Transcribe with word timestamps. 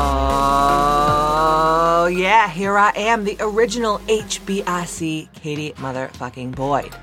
Oh, 0.00 1.96
yeah, 2.06 2.48
here 2.48 2.78
I 2.78 2.92
am, 2.94 3.24
the 3.24 3.36
original 3.40 3.98
HBIC 4.06 5.32
Katie 5.32 5.72
Motherfucking 5.72 6.54
Boyd. 6.54 6.94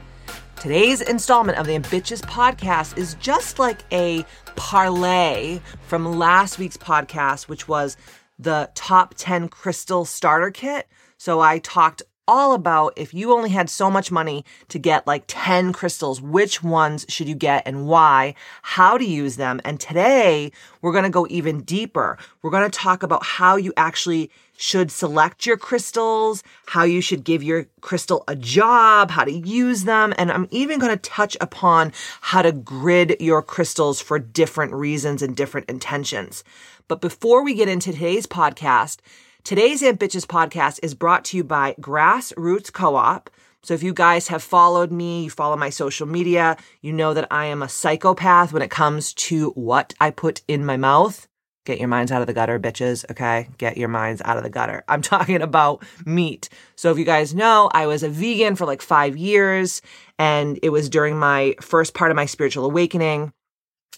Today's 0.56 1.02
installment 1.02 1.58
of 1.58 1.68
the 1.68 1.76
Ambitious 1.76 2.22
podcast 2.22 2.98
is 2.98 3.16
just 3.16 3.60
like 3.60 3.82
a 3.92 4.26
parlay 4.56 5.60
from 5.88 6.18
last 6.18 6.58
week's 6.58 6.78
podcast, 6.78 7.50
which 7.50 7.68
was 7.68 7.98
the 8.40 8.72
top 8.76 9.14
10 9.18 9.50
crystal 9.50 10.06
starter 10.06 10.50
kit. 10.50 10.88
So 11.18 11.42
I 11.42 11.60
talked 11.60 12.02
all 12.28 12.54
about 12.54 12.94
if 12.96 13.14
you 13.14 13.34
only 13.34 13.50
had 13.50 13.70
so 13.70 13.90
much 13.90 14.12
money 14.12 14.46
to 14.70 14.80
get 14.80 15.08
like 15.08 15.24
10 15.28 15.74
crystals, 15.74 16.22
which 16.22 16.64
ones 16.64 17.06
should 17.10 17.28
you 17.28 17.36
get 17.36 17.64
and 17.66 17.88
why, 17.88 18.36
how 18.62 18.98
to 18.98 19.06
use 19.06 19.36
them. 19.36 19.62
And 19.64 19.80
today 19.80 20.52
we're 20.82 20.92
going 20.92 21.04
to 21.04 21.10
go 21.10 21.28
even 21.30 21.62
deeper. 21.62 22.18
We're 22.42 22.52
going 22.52 22.70
to 22.70 22.80
talk 22.80 23.04
about 23.04 23.24
how 23.24 23.56
you 23.56 23.74
actually 23.78 24.32
should 24.58 24.90
select 24.90 25.46
your 25.46 25.58
crystals, 25.58 26.44
how 26.68 26.84
you 26.84 27.02
should 27.02 27.24
give 27.24 27.44
your 27.44 27.66
crystal 27.82 28.24
a 28.28 28.36
job, 28.36 29.12
how 29.12 29.26
to 29.26 29.32
use 29.32 29.84
them. 29.84 30.14
And 30.18 30.32
I'm 30.32 30.48
even 30.52 30.80
going 30.80 30.94
to 30.94 31.10
touch 31.10 31.36
upon 31.42 31.92
how 32.22 32.42
to 32.42 32.52
grid 32.52 33.18
your 33.20 33.42
crystals 33.42 34.00
for 34.02 34.18
different 34.18 34.74
reasons 34.74 35.22
and 35.22 35.36
different 35.36 35.70
intentions. 35.70 36.44
But 36.88 37.02
before 37.02 37.44
we 37.44 37.54
get 37.54 37.68
into 37.68 37.92
today's 37.92 38.28
podcast, 38.28 39.00
Today's 39.46 39.84
Ambitious 39.84 40.26
podcast 40.26 40.80
is 40.82 40.96
brought 40.96 41.24
to 41.26 41.38
you 41.38 41.44
by 41.44 41.76
Grassroots 41.80 42.74
Co 42.74 42.96
op. 42.96 43.30
So 43.62 43.76
if 43.76 43.84
you 43.84 43.94
guys 43.94 44.28
have 44.30 44.42
followed 44.42 44.92
me, 44.92 45.26
you 45.26 45.30
follow 45.30 45.56
my 45.56 45.70
social 45.70 46.08
media, 46.08 46.58
you 46.82 46.92
know 46.92 47.14
that 47.14 47.28
I 47.30 47.46
am 47.46 47.62
a 47.62 47.70
psychopath 47.70 48.52
when 48.52 48.64
it 48.64 48.72
comes 48.72 49.14
to 49.14 49.52
what 49.52 49.94
I 50.02 50.10
put 50.10 50.42
in 50.48 50.66
my 50.66 50.78
mouth. 50.78 51.28
Get 51.64 51.78
your 51.78 51.88
minds 51.88 52.12
out 52.12 52.22
of 52.22 52.28
the 52.28 52.34
gutter, 52.34 52.60
bitches. 52.60 53.08
Okay. 53.12 53.48
Get 53.60 53.78
your 53.78 53.88
minds 53.88 54.20
out 54.26 54.38
of 54.38 54.42
the 54.42 54.50
gutter. 54.50 54.84
I'm 54.88 55.02
talking 55.04 55.44
about 55.44 55.84
meat. 56.08 56.50
So 56.76 56.90
if 56.90 56.98
you 56.98 57.06
guys 57.06 57.36
know, 57.36 57.70
I 57.72 57.86
was 57.86 58.02
a 58.02 58.10
vegan 58.10 58.56
for 58.56 58.66
like 58.66 58.82
five 58.82 59.16
years 59.16 59.84
and 60.18 60.58
it 60.64 60.70
was 60.70 60.90
during 60.90 61.20
my 61.20 61.54
first 61.62 61.94
part 61.94 62.10
of 62.10 62.16
my 62.16 62.26
spiritual 62.26 62.66
awakening 62.66 63.32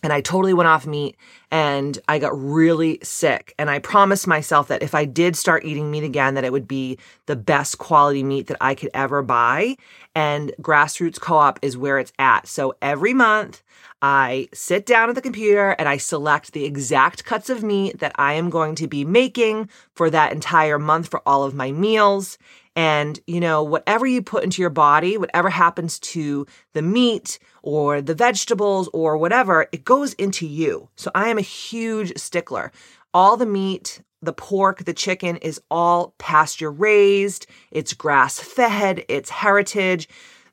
and 0.04 0.14
I 0.14 0.22
totally 0.22 0.54
went 0.54 0.68
off 0.68 0.86
meat 0.86 1.16
and 1.50 1.98
I 2.08 2.20
got 2.20 2.38
really 2.38 3.00
sick. 3.02 3.54
And 3.58 3.70
I 3.70 3.80
promised 3.80 4.28
myself 4.28 4.68
that 4.68 4.84
if 4.84 4.94
I 4.94 5.06
did 5.06 5.36
start 5.36 5.66
eating 5.66 5.90
meat 5.90 6.04
again, 6.04 6.36
that 6.36 6.44
it 6.44 6.52
would 6.52 6.68
be 6.68 6.98
the 7.26 7.36
best 7.36 7.78
quality 7.78 8.24
meat 8.24 8.48
that 8.48 8.58
I 8.62 8.76
could 8.76 8.92
ever 8.94 9.22
buy. 9.24 9.76
And 10.14 10.54
Grassroots 10.62 11.20
Co-op 11.20 11.60
is 11.62 11.78
where 11.78 12.00
it's 12.00 12.14
at. 12.20 12.48
So 12.48 12.76
every 12.82 13.14
month 13.14 13.64
I 14.02 14.48
sit 14.54 14.86
down 14.86 15.10
at 15.10 15.16
the 15.16 15.22
computer 15.22 15.72
and 15.72 15.90
I 15.90 15.98
select 15.98 16.54
the 16.54 16.66
exact 16.66 17.26
cuts 17.26 17.50
of 17.50 17.64
meat 17.64 18.00
that 18.00 18.14
I 18.16 18.34
am 18.34 18.50
going 18.50 18.76
to 18.76 18.88
be 18.88 19.04
making 19.04 19.70
for 19.96 20.10
that 20.12 20.32
entire 20.32 20.78
month 20.78 21.08
for 21.10 21.22
all 21.26 21.44
of 21.44 21.56
my 21.56 21.72
meals. 21.72 22.38
And, 22.78 23.20
you 23.26 23.40
know, 23.40 23.64
whatever 23.64 24.06
you 24.06 24.22
put 24.22 24.44
into 24.44 24.62
your 24.62 24.70
body, 24.70 25.18
whatever 25.18 25.50
happens 25.50 25.98
to 26.00 26.46
the 26.74 26.84
meat 26.84 27.40
or 27.64 28.04
the 28.04 28.14
vegetables 28.14 28.88
or 28.94 29.18
whatever, 29.18 29.68
it 29.72 29.84
goes 29.84 30.14
into 30.14 30.46
you. 30.46 30.88
So 30.96 31.10
I 31.16 31.30
am 31.30 31.40
a 31.40 31.42
huge 31.42 32.16
stickler. 32.20 32.72
All 33.16 33.36
the 33.36 33.48
meat, 33.48 34.04
the 34.22 34.32
pork, 34.32 34.86
the 34.86 34.94
chicken 34.94 35.38
is 35.38 35.60
all 35.72 36.14
pasture 36.20 36.72
raised, 36.72 37.48
it's 37.72 37.94
grass 37.94 38.40
fed, 38.40 39.04
it's 39.10 39.32
heritage. 39.32 40.08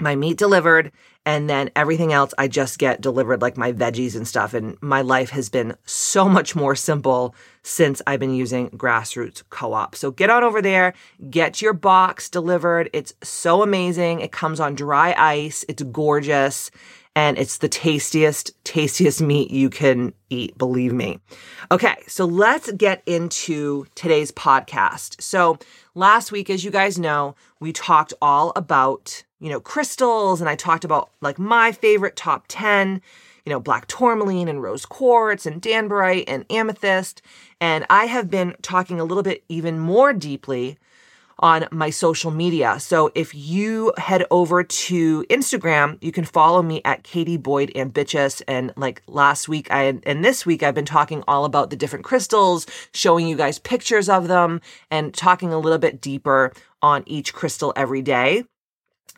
my 0.00 0.14
meat 0.14 0.36
delivered 0.36 0.92
and 1.24 1.48
then 1.48 1.70
everything 1.74 2.12
else 2.12 2.34
I 2.38 2.48
just 2.48 2.78
get 2.78 3.00
delivered 3.00 3.40
like 3.40 3.56
my 3.56 3.72
veggies 3.72 4.14
and 4.14 4.28
stuff 4.28 4.52
and 4.52 4.76
my 4.82 5.00
life 5.00 5.30
has 5.30 5.48
been 5.48 5.74
so 5.84 6.28
much 6.28 6.54
more 6.54 6.76
simple 6.76 7.34
since 7.62 8.02
I've 8.06 8.20
been 8.20 8.34
using 8.34 8.70
Grassroots 8.70 9.42
Co-op. 9.48 9.96
So 9.96 10.10
get 10.10 10.30
on 10.30 10.44
over 10.44 10.60
there, 10.60 10.92
get 11.30 11.62
your 11.62 11.72
box 11.72 12.28
delivered. 12.28 12.90
It's 12.92 13.14
so 13.22 13.62
amazing. 13.62 14.20
It 14.20 14.32
comes 14.32 14.60
on 14.60 14.74
dry 14.74 15.14
ice. 15.16 15.64
It's 15.68 15.82
gorgeous 15.82 16.70
and 17.16 17.38
it's 17.38 17.58
the 17.58 17.68
tastiest, 17.68 18.52
tastiest 18.62 19.22
meat 19.22 19.50
you 19.50 19.70
can 19.70 20.12
eat, 20.28 20.56
believe 20.58 20.92
me. 20.92 21.18
Okay, 21.72 21.96
so 22.06 22.26
let's 22.26 22.70
get 22.72 23.02
into 23.06 23.86
today's 23.94 24.30
podcast. 24.30 25.20
So 25.20 25.58
last 25.94 26.30
week, 26.30 26.50
as 26.50 26.62
you 26.62 26.70
guys 26.70 26.98
know, 26.98 27.34
we 27.58 27.72
talked 27.72 28.12
all 28.20 28.52
about, 28.54 29.24
you 29.40 29.48
know, 29.48 29.60
crystals, 29.60 30.42
and 30.42 30.50
I 30.50 30.56
talked 30.56 30.84
about 30.84 31.10
like 31.22 31.38
my 31.38 31.72
favorite 31.72 32.16
top 32.16 32.44
10, 32.48 33.00
you 33.46 33.50
know, 33.50 33.60
black 33.60 33.88
tourmaline 33.88 34.46
and 34.46 34.62
rose 34.62 34.84
quartz 34.84 35.46
and 35.46 35.62
danburite 35.62 36.24
and 36.28 36.44
amethyst. 36.50 37.22
And 37.62 37.86
I 37.88 38.04
have 38.04 38.28
been 38.28 38.54
talking 38.60 39.00
a 39.00 39.04
little 39.04 39.22
bit 39.22 39.42
even 39.48 39.78
more 39.78 40.12
deeply 40.12 40.76
on 41.38 41.66
my 41.70 41.90
social 41.90 42.30
media. 42.30 42.80
So 42.80 43.10
if 43.14 43.34
you 43.34 43.92
head 43.98 44.24
over 44.30 44.64
to 44.64 45.24
Instagram, 45.24 45.98
you 46.00 46.12
can 46.12 46.24
follow 46.24 46.62
me 46.62 46.80
at 46.84 47.02
Katie 47.02 47.36
Boyd 47.36 47.72
Ambitious. 47.76 48.40
And 48.42 48.72
like 48.76 49.02
last 49.06 49.48
week, 49.48 49.70
I 49.70 49.98
and 50.04 50.24
this 50.24 50.46
week, 50.46 50.62
I've 50.62 50.74
been 50.74 50.84
talking 50.84 51.22
all 51.28 51.44
about 51.44 51.70
the 51.70 51.76
different 51.76 52.04
crystals, 52.04 52.66
showing 52.92 53.26
you 53.26 53.36
guys 53.36 53.58
pictures 53.58 54.08
of 54.08 54.28
them, 54.28 54.60
and 54.90 55.12
talking 55.12 55.52
a 55.52 55.58
little 55.58 55.78
bit 55.78 56.00
deeper 56.00 56.52
on 56.82 57.02
each 57.06 57.34
crystal 57.34 57.72
every 57.76 58.02
day. 58.02 58.44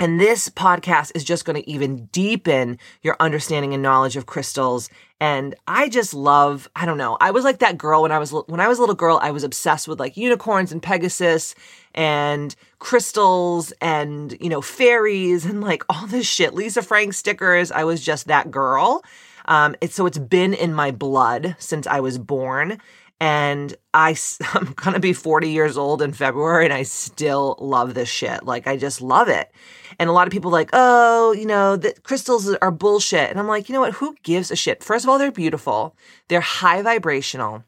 And 0.01 0.21
this 0.21 0.49
podcast 0.49 1.13
is 1.15 1.25
just 1.25 1.45
going 1.45 1.61
to 1.61 1.69
even 1.69 2.07
deepen 2.07 2.79
your 3.03 3.17
understanding 3.19 3.75
and 3.75 3.83
knowledge 3.83 4.17
of 4.17 4.27
crystals. 4.27 4.91
And 5.21 5.57
I 5.67 5.89
just 5.89 6.15
love, 6.15 6.69
I 6.77 6.87
don't 6.87 6.99
know. 6.99 7.17
I 7.21 7.33
was 7.33 7.43
like 7.43 7.59
that 7.59 7.79
girl 7.79 8.03
when 8.03 8.13
I 8.13 8.19
was 8.19 8.31
when 8.31 8.61
I 8.61 8.69
was 8.69 8.79
a 8.79 8.83
little 8.83 8.95
girl, 8.95 9.19
I 9.21 9.33
was 9.33 9.43
obsessed 9.43 9.89
with 9.89 9.99
like 9.99 10.17
unicorns 10.17 10.71
and 10.71 10.81
Pegasus 10.81 11.57
and 11.95 12.55
crystals 12.79 13.73
and, 13.81 14.37
you 14.41 14.49
know, 14.49 14.61
fairies 14.61 15.45
and 15.45 15.61
like 15.61 15.83
all 15.89 16.07
this 16.07 16.27
shit. 16.27 16.55
Lisa 16.55 16.83
Frank 16.83 17.15
stickers. 17.15 17.73
I 17.73 17.83
was 17.83 18.01
just 18.01 18.29
that 18.29 18.53
girl. 18.53 19.03
Um, 19.47 19.75
it's 19.81 19.97
so 19.97 20.07
it's 20.07 20.19
been 20.19 20.55
in 20.55 20.75
my 20.75 20.93
blood 20.93 21.57
since 21.59 21.87
I 21.87 22.01
was 22.01 22.19
born. 22.19 22.79
And 23.21 23.75
I, 23.93 24.17
I'm 24.55 24.73
going 24.73 24.95
to 24.95 25.01
be 25.01 25.13
40 25.13 25.51
years 25.51 25.77
old 25.77 26.03
in 26.03 26.13
February 26.13 26.65
and 26.65 26.75
I 26.75 26.83
still 26.83 27.57
love 27.61 27.95
this 27.95 28.09
shit. 28.09 28.45
Like, 28.45 28.67
I 28.67 28.77
just 28.77 29.01
love 29.01 29.29
it. 29.29 29.51
And 29.99 30.09
a 30.09 30.13
lot 30.13 30.27
of 30.27 30.33
people 30.33 30.51
like, 30.51 30.71
oh, 30.73 31.33
you 31.33 31.47
know, 31.47 31.77
the 31.77 31.95
crystals 32.03 32.49
are 32.55 32.71
bullshit. 32.71 33.31
And 33.31 33.39
I'm 33.39 33.49
like, 33.49 33.69
you 33.69 33.73
know 33.73 33.81
what? 33.81 33.95
Who 33.95 34.15
gives 34.23 34.51
a 34.51 34.57
shit? 34.57 34.85
First 34.85 35.05
of 35.05 35.09
all, 35.09 35.19
they're 35.19 35.33
beautiful. 35.33 35.97
They're 36.29 36.41
high 36.41 36.83
vibrational. 36.83 37.65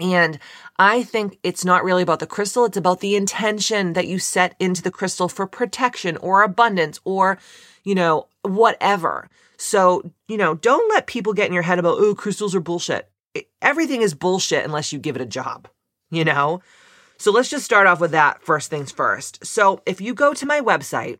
And 0.00 0.38
I 0.78 1.02
think 1.02 1.38
it's 1.42 1.64
not 1.64 1.84
really 1.84 2.02
about 2.02 2.20
the 2.20 2.26
crystal. 2.26 2.64
It's 2.64 2.78
about 2.78 3.00
the 3.00 3.16
intention 3.16 3.92
that 3.92 4.06
you 4.06 4.18
set 4.18 4.54
into 4.58 4.82
the 4.82 4.90
crystal 4.90 5.28
for 5.28 5.46
protection 5.46 6.16
or 6.18 6.42
abundance 6.42 7.00
or, 7.04 7.38
you 7.84 7.94
know, 7.94 8.28
whatever. 8.42 9.28
So, 9.58 10.10
you 10.26 10.38
know, 10.38 10.54
don't 10.54 10.88
let 10.88 11.06
people 11.06 11.34
get 11.34 11.48
in 11.48 11.52
your 11.52 11.64
head 11.64 11.78
about, 11.78 11.98
oh, 11.98 12.14
crystals 12.14 12.54
are 12.54 12.60
bullshit 12.60 13.09
everything 13.62 14.02
is 14.02 14.14
bullshit 14.14 14.64
unless 14.64 14.92
you 14.92 14.98
give 14.98 15.16
it 15.16 15.22
a 15.22 15.26
job, 15.26 15.68
you 16.10 16.24
know? 16.24 16.60
So 17.18 17.30
let's 17.30 17.50
just 17.50 17.64
start 17.64 17.86
off 17.86 18.00
with 18.00 18.12
that 18.12 18.42
first 18.42 18.70
things 18.70 18.90
first. 18.90 19.44
So 19.44 19.82
if 19.84 20.00
you 20.00 20.14
go 20.14 20.32
to 20.32 20.46
my 20.46 20.60
website 20.60 21.18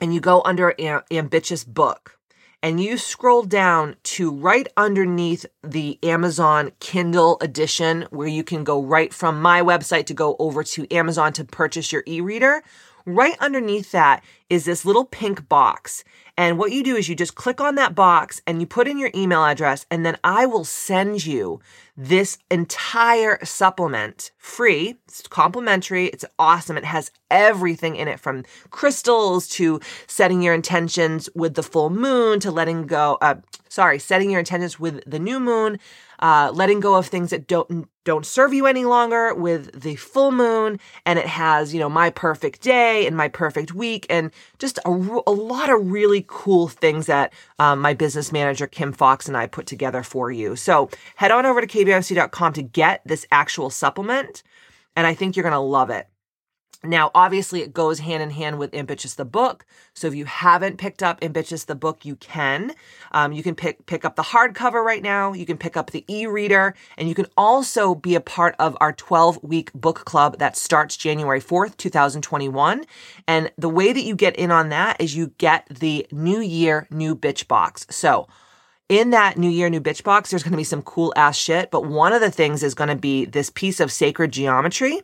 and 0.00 0.14
you 0.14 0.20
go 0.20 0.42
under 0.44 0.74
Am- 0.78 1.02
Ambitious 1.10 1.64
Book 1.64 2.18
and 2.62 2.80
you 2.80 2.96
scroll 2.96 3.42
down 3.42 3.96
to 4.02 4.30
right 4.30 4.66
underneath 4.76 5.44
the 5.62 5.98
Amazon 6.02 6.72
Kindle 6.80 7.38
edition, 7.40 8.06
where 8.10 8.28
you 8.28 8.42
can 8.42 8.64
go 8.64 8.82
right 8.82 9.12
from 9.12 9.42
my 9.42 9.60
website 9.62 10.06
to 10.06 10.14
go 10.14 10.36
over 10.38 10.62
to 10.64 10.92
Amazon 10.94 11.32
to 11.34 11.44
purchase 11.44 11.92
your 11.92 12.02
e 12.06 12.20
reader, 12.20 12.62
right 13.04 13.36
underneath 13.40 13.92
that 13.92 14.22
is 14.48 14.64
this 14.64 14.84
little 14.84 15.04
pink 15.04 15.48
box. 15.48 16.02
And 16.38 16.58
what 16.58 16.72
you 16.72 16.82
do 16.84 16.96
is 16.96 17.08
you 17.08 17.14
just 17.14 17.34
click 17.34 17.60
on 17.60 17.76
that 17.76 17.94
box 17.94 18.42
and 18.46 18.60
you 18.60 18.66
put 18.66 18.86
in 18.86 18.98
your 18.98 19.10
email 19.14 19.44
address, 19.44 19.86
and 19.90 20.04
then 20.04 20.18
I 20.22 20.44
will 20.44 20.64
send 20.64 21.24
you 21.24 21.60
this 21.96 22.36
entire 22.50 23.42
supplement 23.42 24.30
free. 24.36 24.96
It's 25.08 25.26
complimentary. 25.28 26.06
It's 26.06 26.26
awesome. 26.38 26.76
It 26.76 26.84
has 26.84 27.10
everything 27.30 27.96
in 27.96 28.06
it 28.06 28.20
from 28.20 28.44
crystals 28.70 29.48
to 29.48 29.80
setting 30.06 30.42
your 30.42 30.52
intentions 30.52 31.30
with 31.34 31.54
the 31.54 31.62
full 31.62 31.88
moon 31.88 32.38
to 32.40 32.50
letting 32.50 32.86
go, 32.86 33.16
uh, 33.22 33.36
sorry, 33.70 33.98
setting 33.98 34.30
your 34.30 34.40
intentions 34.40 34.78
with 34.78 35.02
the 35.06 35.18
new 35.18 35.40
moon, 35.40 35.78
uh, 36.20 36.50
letting 36.54 36.80
go 36.80 36.94
of 36.94 37.06
things 37.06 37.30
that 37.30 37.46
don't 37.46 37.88
don't 38.04 38.24
serve 38.24 38.54
you 38.54 38.66
any 38.66 38.84
longer 38.84 39.34
with 39.34 39.80
the 39.80 39.96
full 39.96 40.30
moon. 40.30 40.78
And 41.04 41.18
it 41.18 41.26
has 41.26 41.74
you 41.74 41.80
know 41.80 41.88
my 41.88 42.10
perfect 42.10 42.62
day 42.62 43.06
and 43.06 43.16
my 43.16 43.28
perfect 43.28 43.74
week 43.74 44.06
and 44.08 44.30
just 44.58 44.78
a, 44.84 44.90
a 44.90 45.32
lot 45.32 45.70
of 45.70 45.90
really 45.90 46.24
cool 46.28 46.68
things 46.68 47.06
that 47.06 47.32
um, 47.58 47.80
my 47.80 47.94
business 47.94 48.32
manager 48.32 48.66
kim 48.66 48.92
fox 48.92 49.28
and 49.28 49.36
i 49.36 49.46
put 49.46 49.66
together 49.66 50.02
for 50.02 50.30
you. 50.30 50.56
So 50.56 50.90
head 51.16 51.30
on 51.30 51.46
over 51.46 51.60
to 51.60 51.66
kbmc.com 51.66 52.52
to 52.54 52.62
get 52.62 53.02
this 53.04 53.26
actual 53.30 53.70
supplement 53.70 54.42
and 54.94 55.06
i 55.06 55.14
think 55.14 55.36
you're 55.36 55.42
going 55.42 55.52
to 55.52 55.58
love 55.58 55.90
it 55.90 56.08
now, 56.84 57.10
obviously, 57.14 57.62
it 57.62 57.72
goes 57.72 58.00
hand 58.00 58.22
in 58.22 58.30
hand 58.30 58.58
with 58.58 58.74
Ambitious 58.74 59.14
the 59.14 59.24
book. 59.24 59.64
So 59.94 60.06
if 60.06 60.14
you 60.14 60.24
haven't 60.26 60.76
picked 60.76 61.02
up 61.02 61.18
Ambitious 61.22 61.64
the 61.64 61.74
book, 61.74 62.04
you 62.04 62.16
can. 62.16 62.74
Um, 63.12 63.32
you 63.32 63.42
can 63.42 63.54
pick 63.54 63.86
pick 63.86 64.04
up 64.04 64.16
the 64.16 64.22
hardcover 64.22 64.84
right 64.84 65.02
now. 65.02 65.32
You 65.32 65.46
can 65.46 65.56
pick 65.56 65.76
up 65.76 65.90
the 65.90 66.04
e-reader, 66.08 66.74
and 66.98 67.08
you 67.08 67.14
can 67.14 67.26
also 67.36 67.94
be 67.94 68.14
a 68.14 68.20
part 68.20 68.54
of 68.58 68.76
our 68.80 68.92
12 68.92 69.42
week 69.42 69.72
book 69.72 70.04
club 70.04 70.38
that 70.38 70.56
starts 70.56 70.96
January 70.96 71.40
4th, 71.40 71.76
2021. 71.76 72.84
And 73.26 73.50
the 73.56 73.68
way 73.68 73.92
that 73.92 74.02
you 74.02 74.14
get 74.14 74.36
in 74.36 74.50
on 74.50 74.68
that 74.68 75.00
is 75.00 75.16
you 75.16 75.32
get 75.38 75.66
the 75.68 76.06
New 76.12 76.40
Year 76.40 76.86
New 76.90 77.16
Bitch 77.16 77.48
box. 77.48 77.86
So 77.90 78.28
in 78.88 79.10
that 79.10 79.36
New 79.36 79.50
Year, 79.50 79.68
New 79.68 79.80
Bitch 79.80 80.04
box, 80.04 80.30
there's 80.30 80.42
going 80.42 80.52
to 80.52 80.56
be 80.56 80.64
some 80.64 80.82
cool 80.82 81.12
ass 81.16 81.36
shit. 81.36 81.70
But 81.70 81.86
one 81.86 82.12
of 82.12 82.20
the 82.20 82.30
things 82.30 82.62
is 82.62 82.74
going 82.74 82.88
to 82.88 82.96
be 82.96 83.24
this 83.24 83.50
piece 83.50 83.80
of 83.80 83.90
sacred 83.90 84.30
geometry. 84.30 85.02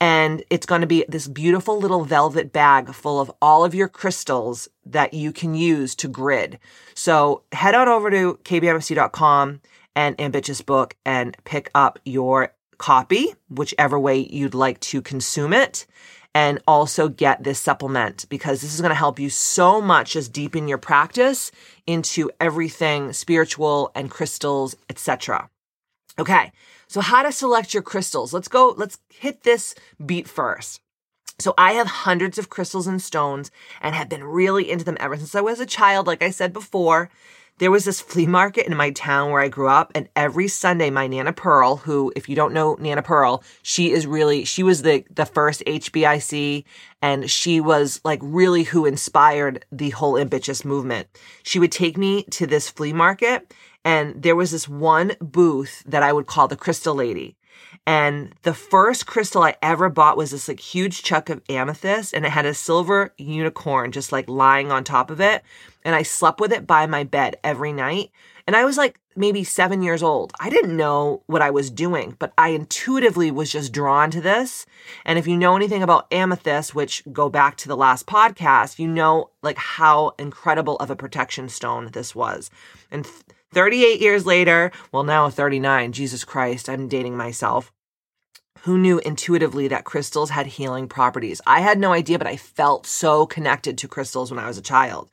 And 0.00 0.44
it's 0.50 0.66
going 0.66 0.80
to 0.80 0.86
be 0.86 1.04
this 1.08 1.28
beautiful 1.28 1.78
little 1.78 2.04
velvet 2.04 2.52
bag 2.52 2.92
full 2.92 3.20
of 3.20 3.32
all 3.40 3.64
of 3.64 3.74
your 3.74 3.88
crystals 3.88 4.68
that 4.84 5.14
you 5.14 5.32
can 5.32 5.54
use 5.54 5.94
to 5.96 6.08
grid. 6.08 6.58
So 6.94 7.42
head 7.52 7.74
on 7.74 7.88
over 7.88 8.10
to 8.10 8.38
kbmc.com 8.44 9.60
and 9.96 10.20
Ambitious 10.20 10.60
Book 10.60 10.96
and 11.04 11.36
pick 11.44 11.70
up 11.74 11.98
your 12.04 12.52
copy, 12.78 13.34
whichever 13.48 13.98
way 13.98 14.18
you'd 14.18 14.54
like 14.54 14.80
to 14.80 15.00
consume 15.00 15.52
it. 15.52 15.86
And 16.36 16.60
also 16.66 17.08
get 17.08 17.44
this 17.44 17.60
supplement 17.60 18.28
because 18.28 18.60
this 18.60 18.74
is 18.74 18.80
going 18.80 18.88
to 18.90 18.96
help 18.96 19.20
you 19.20 19.30
so 19.30 19.80
much 19.80 20.14
just 20.14 20.32
deepen 20.32 20.66
your 20.66 20.78
practice 20.78 21.52
into 21.86 22.28
everything 22.40 23.12
spiritual 23.12 23.92
and 23.94 24.10
crystals, 24.10 24.74
etc. 24.90 25.48
Okay. 26.18 26.50
So 26.94 27.00
how 27.00 27.24
to 27.24 27.32
select 27.32 27.74
your 27.74 27.82
crystals. 27.82 28.32
Let's 28.32 28.46
go, 28.46 28.72
let's 28.76 28.98
hit 29.08 29.42
this 29.42 29.74
beat 30.06 30.28
first. 30.28 30.80
So 31.40 31.52
I 31.58 31.72
have 31.72 31.88
hundreds 31.88 32.38
of 32.38 32.50
crystals 32.50 32.86
and 32.86 33.02
stones 33.02 33.50
and 33.80 33.96
have 33.96 34.08
been 34.08 34.22
really 34.22 34.70
into 34.70 34.84
them 34.84 34.96
ever 35.00 35.16
since 35.16 35.34
I 35.34 35.40
was 35.40 35.58
a 35.58 35.66
child. 35.66 36.06
Like 36.06 36.22
I 36.22 36.30
said 36.30 36.52
before, 36.52 37.10
there 37.58 37.72
was 37.72 37.84
this 37.84 38.00
flea 38.00 38.28
market 38.28 38.68
in 38.68 38.76
my 38.76 38.90
town 38.90 39.32
where 39.32 39.40
I 39.40 39.48
grew 39.48 39.68
up, 39.68 39.92
and 39.94 40.08
every 40.16 40.48
Sunday, 40.48 40.90
my 40.90 41.06
Nana 41.06 41.32
Pearl, 41.32 41.76
who, 41.76 42.12
if 42.16 42.28
you 42.28 42.34
don't 42.34 42.52
know 42.52 42.76
Nana 42.80 43.02
Pearl, 43.02 43.44
she 43.62 43.92
is 43.92 44.08
really, 44.08 44.44
she 44.44 44.64
was 44.64 44.82
the, 44.82 45.04
the 45.10 45.24
first 45.24 45.62
HBIC, 45.64 46.64
and 47.00 47.30
she 47.30 47.60
was 47.60 48.00
like 48.04 48.18
really 48.22 48.64
who 48.64 48.86
inspired 48.86 49.64
the 49.70 49.90
whole 49.90 50.18
ambitious 50.18 50.64
movement. 50.64 51.06
She 51.44 51.60
would 51.60 51.70
take 51.72 51.96
me 51.96 52.24
to 52.32 52.46
this 52.46 52.68
flea 52.68 52.92
market, 52.92 53.54
and 53.84 54.22
there 54.22 54.36
was 54.36 54.50
this 54.50 54.68
one 54.68 55.12
booth 55.20 55.82
that 55.86 56.02
I 56.02 56.12
would 56.12 56.26
call 56.26 56.48
the 56.48 56.56
Crystal 56.56 56.94
Lady. 56.94 57.36
And 57.86 58.34
the 58.42 58.54
first 58.54 59.06
crystal 59.06 59.42
I 59.42 59.56
ever 59.62 59.90
bought 59.90 60.16
was 60.16 60.30
this 60.30 60.48
like 60.48 60.60
huge 60.60 61.02
chunk 61.02 61.28
of 61.28 61.42
amethyst 61.48 62.14
and 62.14 62.24
it 62.24 62.30
had 62.30 62.46
a 62.46 62.54
silver 62.54 63.12
unicorn 63.18 63.92
just 63.92 64.10
like 64.10 64.28
lying 64.28 64.72
on 64.72 64.84
top 64.84 65.10
of 65.10 65.20
it. 65.20 65.42
And 65.84 65.94
I 65.94 66.02
slept 66.02 66.40
with 66.40 66.52
it 66.52 66.66
by 66.66 66.86
my 66.86 67.04
bed 67.04 67.36
every 67.44 67.72
night. 67.72 68.10
And 68.46 68.56
I 68.56 68.64
was 68.64 68.76
like 68.76 69.00
maybe 69.16 69.44
seven 69.44 69.82
years 69.82 70.02
old. 70.02 70.32
I 70.40 70.50
didn't 70.50 70.76
know 70.76 71.22
what 71.26 71.42
I 71.42 71.50
was 71.50 71.70
doing, 71.70 72.16
but 72.18 72.32
I 72.36 72.48
intuitively 72.48 73.30
was 73.30 73.52
just 73.52 73.72
drawn 73.72 74.10
to 74.10 74.20
this. 74.20 74.66
And 75.04 75.18
if 75.18 75.26
you 75.26 75.36
know 75.36 75.56
anything 75.56 75.82
about 75.82 76.12
amethyst, 76.12 76.74
which 76.74 77.02
go 77.12 77.28
back 77.28 77.56
to 77.58 77.68
the 77.68 77.76
last 77.76 78.06
podcast, 78.06 78.78
you 78.78 78.88
know 78.88 79.30
like 79.42 79.58
how 79.58 80.14
incredible 80.18 80.76
of 80.76 80.90
a 80.90 80.96
protection 80.96 81.48
stone 81.48 81.90
this 81.92 82.14
was. 82.14 82.50
And 82.90 83.06
38 83.54 84.00
years 84.00 84.26
later, 84.26 84.72
well, 84.90 85.04
now 85.04 85.30
39, 85.30 85.92
Jesus 85.92 86.24
Christ, 86.24 86.68
I'm 86.68 86.88
dating 86.88 87.16
myself. 87.16 87.72
Who 88.62 88.76
knew 88.76 88.98
intuitively 88.98 89.68
that 89.68 89.84
crystals 89.84 90.30
had 90.30 90.46
healing 90.46 90.88
properties? 90.88 91.40
I 91.46 91.60
had 91.60 91.78
no 91.78 91.92
idea, 91.92 92.18
but 92.18 92.26
I 92.26 92.36
felt 92.36 92.86
so 92.86 93.26
connected 93.26 93.78
to 93.78 93.88
crystals 93.88 94.30
when 94.30 94.40
I 94.40 94.48
was 94.48 94.58
a 94.58 94.62
child. 94.62 95.08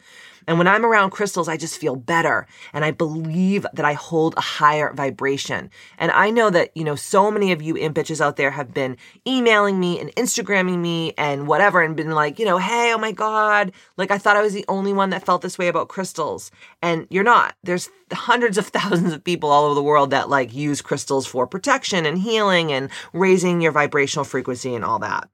And 0.48 0.58
when 0.58 0.68
I'm 0.68 0.86
around 0.86 1.12
crystals, 1.12 1.48
I 1.48 1.58
just 1.58 1.80
feel 1.80 1.96
better. 1.96 2.48
And 2.74 2.84
I 2.84 2.92
believe 2.92 3.66
that 3.74 3.86
I 3.86 3.94
hold 3.94 4.34
a 4.38 4.42
higher 4.42 4.94
vibration. 4.94 5.70
And 5.98 6.12
I 6.12 6.30
know 6.30 6.50
that, 6.50 6.76
you 6.76 6.84
know, 6.84 6.96
so 6.96 7.32
many 7.32 7.52
of 7.52 7.62
you 7.62 7.78
imp 7.78 7.96
bitches 7.96 8.22
out 8.22 8.36
there 8.36 8.52
have 8.52 8.74
been 8.74 8.98
emailing 9.28 9.80
me 9.80 10.00
and 10.00 10.14
Instagramming 10.16 10.80
me 10.80 11.14
and 11.18 11.48
whatever 11.48 11.82
and 11.82 11.96
been 11.96 12.12
like, 12.12 12.40
you 12.40 12.46
know, 12.46 12.58
hey, 12.58 12.94
oh 12.94 12.98
my 12.98 13.12
God, 13.12 13.72
like 13.98 14.12
I 14.12 14.18
thought 14.18 14.38
I 14.38 14.42
was 14.42 14.54
the 14.54 14.66
only 14.68 14.94
one 14.94 15.10
that 15.12 15.26
felt 15.26 15.42
this 15.42 15.58
way 15.58 15.68
about 15.68 15.90
crystals. 15.90 16.52
And 16.82 17.08
you're 17.10 17.24
not. 17.24 17.56
There's 17.64 17.90
hundreds 18.12 18.58
of 18.58 18.68
thousands 18.68 19.14
of 19.14 19.24
people 19.24 19.50
all 19.50 19.66
over 19.66 19.76
the 19.76 19.84
world 19.84 20.12
that 20.12 20.30
like 20.30 20.54
use 20.54 20.82
crystals 20.82 21.28
for 21.28 21.48
protection 21.48 22.06
and 22.06 22.18
healing 22.18 22.72
and 22.72 22.90
raising 23.14 23.62
your 23.62 23.72
vibrational 23.72 24.26
frequency 24.26 24.76
and 24.76 24.86
all 24.86 25.00
that. 25.00 25.30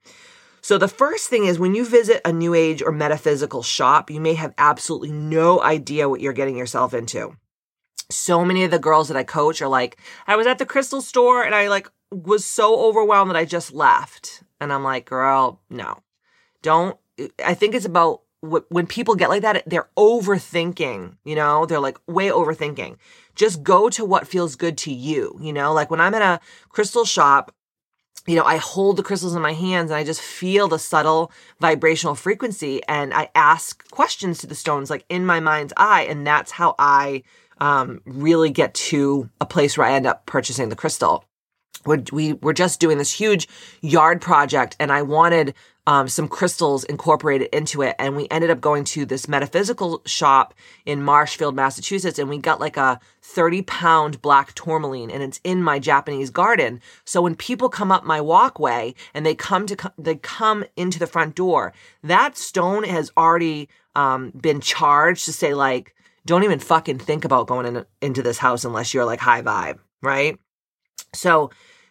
So 0.68 0.78
the 0.78 0.90
first 0.90 1.30
thing 1.30 1.46
is 1.46 1.58
when 1.58 1.76
you 1.76 1.86
visit 1.86 2.20
a 2.26 2.34
new 2.34 2.54
age 2.54 2.82
or 2.82 2.92
metaphysical 2.92 3.64
shop, 3.64 4.12
you 4.12 4.20
may 4.20 4.34
have 4.34 4.54
absolutely 4.58 5.14
no 5.14 5.62
idea 5.62 6.10
what 6.10 6.20
you're 6.20 6.34
getting 6.34 6.58
yourself 6.58 6.94
into. 6.94 7.38
So 8.12 8.44
many 8.44 8.66
of 8.66 8.72
the 8.72 8.78
girls 8.78 9.08
that 9.08 9.16
I 9.16 9.24
coach 9.24 9.62
are 9.62 9.70
like, 9.70 9.96
I 10.28 10.36
was 10.36 10.46
at 10.46 10.58
the 10.58 10.66
crystal 10.66 11.02
store 11.02 11.42
and 11.42 11.56
I 11.56 11.70
like 11.70 11.90
was 12.12 12.44
so 12.44 12.82
overwhelmed 12.82 13.30
that 13.30 13.38
I 13.38 13.46
just 13.46 13.72
left. 13.72 14.44
And 14.60 14.74
I'm 14.74 14.84
like, 14.84 15.06
girl, 15.06 15.62
no. 15.70 16.04
Don't 16.62 16.98
I 17.46 17.54
think 17.54 17.74
it's 17.74 17.86
about 17.86 18.24
when 18.42 18.88
people 18.88 19.16
get 19.16 19.30
like 19.30 19.44
that, 19.44 19.64
they're 19.68 19.90
overthinking, 19.98 21.16
you 21.24 21.36
know, 21.36 21.66
they're 21.66 21.80
like 21.80 21.98
way 22.08 22.28
overthinking. 22.28 22.98
Just 23.36 23.64
go 23.64 23.90
to 23.92 24.04
what 24.04 24.28
feels 24.28 24.58
good 24.58 24.78
to 24.80 24.94
you, 24.94 25.38
you 25.42 25.54
know, 25.54 25.72
like 25.72 25.90
when 25.90 26.02
I'm 26.02 26.14
in 26.14 26.22
a 26.22 26.42
crystal 26.68 27.06
shop, 27.06 27.54
you 28.28 28.36
know, 28.36 28.44
I 28.44 28.58
hold 28.58 28.98
the 28.98 29.04
crystals 29.04 29.36
in 29.36 29.42
my 29.42 29.54
hands 29.54 29.90
and 29.90 29.98
I 29.98 30.04
just 30.04 30.22
feel 30.22 30.68
the 30.68 30.78
subtle 30.78 31.32
vibrational 31.62 32.14
frequency 32.14 32.82
and 32.88 33.14
I 33.14 33.30
ask 33.34 33.90
questions 33.90 34.40
to 34.40 34.48
the 34.48 34.54
stones 34.54 34.90
like 34.90 35.06
in 35.08 35.26
my 35.26 35.40
mind's 35.40 35.74
eye. 35.78 36.04
And 36.04 36.28
that's 36.28 36.52
how 36.52 36.76
I 36.78 37.24
um, 37.60 38.02
really 38.06 38.50
get 38.50 38.74
to 38.74 39.30
a 39.40 39.46
place 39.46 39.78
where 39.78 39.88
I 39.88 39.94
end 39.94 40.06
up 40.06 40.26
purchasing 40.26 40.68
the 40.68 40.76
crystal. 40.76 41.24
We're, 41.86 42.04
we 42.12 42.34
were 42.34 42.54
just 42.54 42.82
doing 42.82 42.98
this 42.98 43.14
huge 43.14 43.48
yard 43.82 44.22
project 44.22 44.76
and 44.78 44.92
I 44.92 45.04
wanted 45.04 45.54
um, 45.88 46.10
some 46.10 46.28
crystals 46.28 46.84
incorporated 46.84 47.48
into 47.54 47.82
it. 47.82 47.96
And 47.98 48.16
we 48.18 48.28
ended 48.30 48.50
up 48.50 48.60
going 48.60 48.84
to 48.84 49.06
this 49.06 49.28
metaphysical 49.28 50.02
shop 50.06 50.54
in 50.86 51.02
Marshfield, 51.02 51.56
Massachusetts, 51.56 52.20
and 52.20 52.30
we 52.30 52.38
got 52.38 52.60
like 52.60 52.76
a 52.76 53.00
30 53.22 53.62
pound 53.64 54.22
black 54.22 54.54
tourmaline 54.54 55.10
and 55.10 55.24
it's 55.24 55.40
in 55.46 55.64
my 55.64 55.80
Japanese 55.80 56.30
garden. 56.30 56.82
So 57.06 57.22
when 57.22 57.36
people 57.36 57.70
come 57.70 57.92
up 57.92 58.04
my 58.04 58.20
walkway 58.20 58.94
and 59.14 59.26
they 59.26 59.34
come 59.34 59.66
to, 59.68 59.94
they 59.98 60.16
come 60.16 60.66
into 60.76 61.00
the 61.00 61.08
front 61.08 61.36
door, 61.36 61.74
that 62.04 62.38
stone 62.38 62.84
has 62.84 63.10
already 63.16 63.70
um, 63.96 64.32
been 64.32 64.60
charged 64.60 65.24
to 65.26 65.34
say 65.34 65.54
like, 65.54 65.96
don't 66.26 66.44
even 66.44 66.60
fucking 66.60 67.00
think 67.00 67.24
about 67.24 67.48
going 67.48 67.66
in, 67.66 67.86
into 68.02 68.22
this 68.22 68.38
house 68.38 68.66
unless 68.66 68.94
you're 68.94 69.06
like 69.06 69.22
high 69.22 69.42
vibe, 69.42 69.80
right? 70.02 70.38
So 71.14 71.50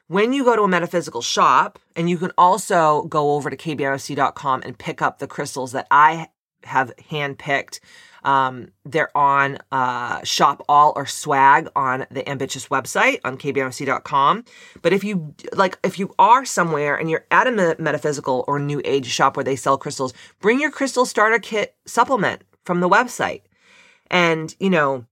when 0.09 0.33
you 0.33 0.45
go 0.45 0.57
to 0.57 0.63
a 0.63 0.69
metaphysical 0.69 1.23
shop, 1.23 1.79
and 1.95 2.09
you 2.09 2.19
can 2.19 2.33
also 2.39 3.03
go 3.05 3.35
over 3.35 3.51
to 3.51 3.57
kbmc.com 3.57 4.63
and 4.65 4.79
pick 4.79 5.03
up 5.03 5.19
the 5.19 5.27
crystals 5.27 5.73
that 5.73 5.87
I 5.91 6.29
have 6.65 6.95
handpicked. 7.11 7.81
Um, 8.25 8.73
they're 8.85 9.17
on 9.17 9.59
uh, 9.71 10.23
shop 10.25 10.65
all 10.69 10.93
or 10.97 11.07
swag 11.07 11.69
on 11.77 12.07
the 12.11 12.29
ambitious 12.29 12.67
website 12.69 13.21
on 13.25 13.39
kbmc.com. 13.39 14.45
But 14.83 14.93
if 14.93 15.05
you 15.05 15.35
like, 15.53 15.79
if 15.85 15.99
you 15.99 16.13
are 16.19 16.45
somewhere 16.45 16.97
and 16.97 17.09
you're 17.09 17.25
at 17.31 17.47
a 17.47 17.77
metaphysical 17.79 18.45
or 18.49 18.59
new 18.59 18.83
age 18.85 19.07
shop 19.07 19.37
where 19.37 19.45
they 19.45 19.55
sell 19.55 19.79
crystals, 19.79 20.13
bring 20.41 20.61
your 20.61 20.73
crystal 20.73 21.07
starter 21.07 21.39
kit 21.39 21.77
supplement 21.87 22.43
from 22.65 22.81
the 22.81 22.89
website. 22.89 23.43
And, 24.11 24.55
you 24.59 24.71
know, 24.71 25.05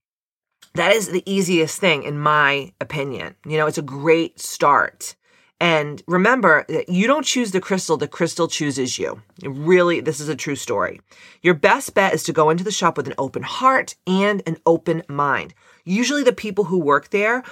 that 0.75 0.93
is 0.93 1.09
the 1.09 1.23
easiest 1.27 1.79
thing 1.79 2.03
in 2.03 2.19
my 2.19 2.73
opinion. 2.81 3.35
You 3.47 3.57
know, 3.57 3.67
it's 3.67 3.79
a 3.79 3.83
great 3.83 4.41
start. 4.41 5.15
And 5.61 6.03
remember 6.09 6.67
that 6.69 6.89
you 6.89 7.07
don't 7.07 7.25
choose 7.25 7.53
the 7.53 7.61
crystal, 7.61 7.97
the 7.97 8.09
crystal 8.09 8.49
chooses 8.49 8.99
you. 8.99 9.23
Really, 9.45 10.01
this 10.01 10.21
is 10.21 10.29
a 10.29 10.35
true 10.35 10.57
story. 10.57 11.01
Your 11.43 11.55
best 11.55 11.95
bet 11.95 12.13
is 12.13 12.25
to 12.25 12.33
go 12.33 12.51
into 12.51 12.65
the 12.65 12.73
shop 12.73 12.97
with 12.97 13.07
an 13.07 13.15
open 13.19 13.43
heart 13.43 13.95
and 14.07 14.43
an 14.47 14.59
open 14.67 15.03
mind. 15.09 15.55
Usually, 15.85 16.23
the 16.23 16.33
people 16.33 16.65
who 16.65 16.79
work 16.79 17.11
there 17.11 17.45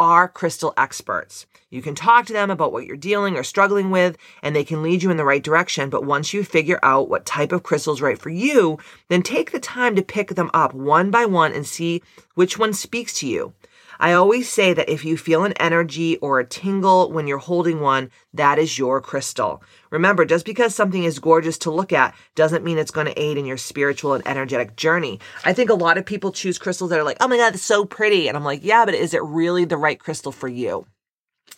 are 0.00 0.26
crystal 0.26 0.72
experts. 0.78 1.46
You 1.68 1.82
can 1.82 1.94
talk 1.94 2.24
to 2.26 2.32
them 2.32 2.50
about 2.50 2.72
what 2.72 2.86
you're 2.86 2.96
dealing 2.96 3.36
or 3.36 3.44
struggling 3.44 3.90
with, 3.90 4.16
and 4.42 4.56
they 4.56 4.64
can 4.64 4.82
lead 4.82 5.02
you 5.02 5.10
in 5.10 5.18
the 5.18 5.24
right 5.24 5.42
direction. 5.42 5.90
But 5.90 6.04
once 6.04 6.32
you 6.32 6.42
figure 6.42 6.80
out 6.82 7.10
what 7.10 7.26
type 7.26 7.52
of 7.52 7.62
crystal 7.62 7.92
is 7.92 8.02
right 8.02 8.18
for 8.18 8.30
you, 8.30 8.78
then 9.08 9.22
take 9.22 9.52
the 9.52 9.60
time 9.60 9.94
to 9.94 10.02
pick 10.02 10.30
them 10.30 10.50
up 10.54 10.74
one 10.74 11.10
by 11.10 11.26
one 11.26 11.52
and 11.52 11.66
see 11.66 12.02
which 12.34 12.58
one 12.58 12.72
speaks 12.72 13.12
to 13.20 13.28
you. 13.28 13.52
I 14.00 14.14
always 14.14 14.50
say 14.50 14.72
that 14.72 14.88
if 14.88 15.04
you 15.04 15.18
feel 15.18 15.44
an 15.44 15.52
energy 15.60 16.16
or 16.16 16.40
a 16.40 16.46
tingle 16.46 17.12
when 17.12 17.26
you're 17.26 17.36
holding 17.36 17.80
one, 17.80 18.10
that 18.32 18.58
is 18.58 18.78
your 18.78 19.02
crystal. 19.02 19.62
Remember, 19.90 20.24
just 20.24 20.46
because 20.46 20.74
something 20.74 21.04
is 21.04 21.18
gorgeous 21.18 21.58
to 21.58 21.70
look 21.70 21.92
at 21.92 22.14
doesn't 22.34 22.64
mean 22.64 22.78
it's 22.78 22.90
going 22.90 23.08
to 23.08 23.20
aid 23.20 23.36
in 23.36 23.44
your 23.44 23.58
spiritual 23.58 24.14
and 24.14 24.26
energetic 24.26 24.74
journey. 24.74 25.20
I 25.44 25.52
think 25.52 25.68
a 25.68 25.74
lot 25.74 25.98
of 25.98 26.06
people 26.06 26.32
choose 26.32 26.58
crystals 26.58 26.88
that 26.88 26.98
are 26.98 27.04
like, 27.04 27.18
oh 27.20 27.28
my 27.28 27.36
God, 27.36 27.52
it's 27.52 27.62
so 27.62 27.84
pretty. 27.84 28.26
And 28.26 28.38
I'm 28.38 28.44
like, 28.44 28.64
yeah, 28.64 28.86
but 28.86 28.94
is 28.94 29.12
it 29.12 29.22
really 29.22 29.66
the 29.66 29.76
right 29.76 30.00
crystal 30.00 30.32
for 30.32 30.48
you? 30.48 30.86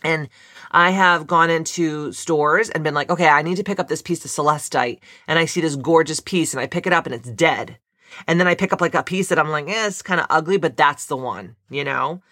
And 0.02 0.28
I 0.72 0.90
have 0.90 1.28
gone 1.28 1.48
into 1.48 2.10
stores 2.10 2.70
and 2.70 2.82
been 2.82 2.94
like, 2.94 3.08
okay, 3.08 3.28
I 3.28 3.42
need 3.42 3.58
to 3.58 3.64
pick 3.64 3.78
up 3.78 3.86
this 3.86 4.02
piece 4.02 4.24
of 4.24 4.32
celestite. 4.32 4.98
And 5.28 5.38
I 5.38 5.44
see 5.44 5.60
this 5.60 5.76
gorgeous 5.76 6.18
piece 6.18 6.52
and 6.52 6.60
I 6.60 6.66
pick 6.66 6.88
it 6.88 6.92
up 6.92 7.06
and 7.06 7.14
it's 7.14 7.30
dead. 7.30 7.78
And 8.26 8.38
then 8.38 8.46
I 8.46 8.54
pick 8.54 8.72
up 8.72 8.80
like 8.80 8.94
a 8.94 9.02
piece 9.02 9.28
that 9.28 9.38
I'm 9.38 9.50
like, 9.50 9.68
eh, 9.68 9.86
it's 9.86 10.02
kind 10.02 10.20
of 10.20 10.26
ugly, 10.30 10.56
but 10.56 10.76
that's 10.76 11.06
the 11.06 11.16
one, 11.16 11.56
you 11.70 11.84
know? 11.84 12.22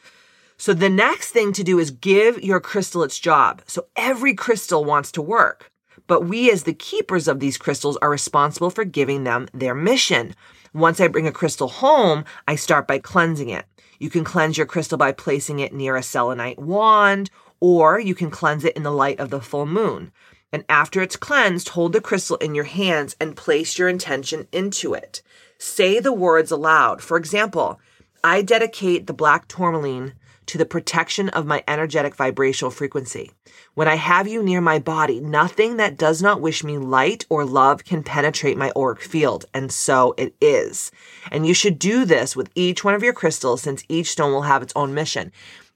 So 0.57 0.75
the 0.75 0.91
next 0.91 1.31
thing 1.31 1.53
to 1.55 1.65
do 1.65 1.79
is 1.79 1.91
give 1.91 2.43
your 2.43 2.61
crystal 2.61 3.03
its 3.03 3.19
job. 3.19 3.63
So 3.67 3.87
every 3.97 4.35
crystal 4.35 4.85
wants 4.85 5.11
to 5.13 5.23
work, 5.23 5.71
but 6.07 6.27
we 6.27 6.51
as 6.51 6.65
the 6.65 6.75
keepers 6.75 7.29
of 7.29 7.41
these 7.41 7.57
crystals 7.57 7.97
are 8.03 8.11
responsible 8.11 8.69
for 8.69 8.85
giving 8.85 9.25
them 9.25 9.49
their 9.55 9.75
mission. 9.75 10.35
Once 10.75 11.01
I 11.01 11.09
bring 11.09 11.27
a 11.27 11.33
crystal 11.33 11.69
home, 11.69 12.25
I 12.47 12.57
start 12.57 12.87
by 12.87 12.99
cleansing 12.99 13.49
it. 13.49 13.65
You 13.99 14.11
can 14.11 14.23
cleanse 14.23 14.57
your 14.57 14.67
crystal 14.67 14.99
by 14.99 15.13
placing 15.13 15.61
it 15.61 15.73
near 15.73 15.97
a 15.97 16.03
selenite 16.03 16.59
wand, 16.59 17.31
or 17.61 17.99
you 17.99 18.15
can 18.15 18.31
cleanse 18.31 18.65
it 18.65 18.77
in 18.77 18.83
the 18.83 18.93
light 18.93 19.19
of 19.19 19.31
the 19.31 19.41
full 19.41 19.67
moon. 19.67 20.13
And 20.53 20.65
after 20.69 21.01
it's 21.01 21.17
cleansed, 21.17 21.71
hold 21.71 21.93
the 21.93 22.01
crystal 22.01 22.37
in 22.37 22.55
your 22.55 22.65
hands 22.65 23.17
and 23.21 23.37
place 23.37 23.79
your 23.79 23.89
intention 23.89 24.49
into 24.53 24.95
it. 24.95 25.23
Say 25.59 26.01
the 26.01 26.13
words 26.13 26.51
aloud. 26.51 27.03
For 27.03 27.17
example, 27.17 27.79
I 28.25 28.43
dedicate 28.43 29.07
the 29.07 29.13
black 29.13 29.47
tourmaline 29.47 30.15
to 30.47 30.59
the 30.59 30.67
protection 30.67 31.29
of 31.29 31.47
my 31.47 31.63
energetic 31.69 32.17
vibrational 32.17 32.73
frequency. 32.73 33.31
When 33.75 33.87
I 33.87 33.95
have 33.95 34.27
you 34.27 34.43
near 34.43 34.61
my 34.61 34.81
body, 34.81 35.21
nothing 35.21 35.77
that 35.77 35.97
does 35.97 36.21
not 36.21 36.41
wish 36.41 36.65
me 36.65 36.77
light 36.77 37.25
or 37.31 37.45
love 37.45 37.85
can 37.85 38.03
penetrate 38.03 38.59
my 38.59 38.73
auric 38.77 39.01
field. 39.01 39.45
And 39.55 39.71
so 39.71 40.13
it 40.19 40.35
is. 40.41 40.91
And 41.31 41.47
you 41.47 41.55
should 41.55 41.79
do 41.79 42.05
this 42.05 42.35
with 42.35 42.51
each 42.57 42.83
one 42.83 42.95
of 42.95 43.03
your 43.05 43.13
crystals 43.13 43.63
since 43.63 43.85
each 43.89 44.11
stone 44.11 44.33
will 44.33 44.43
have 44.43 44.63
its 44.63 44.73
own 44.75 44.93
mission. 44.93 45.31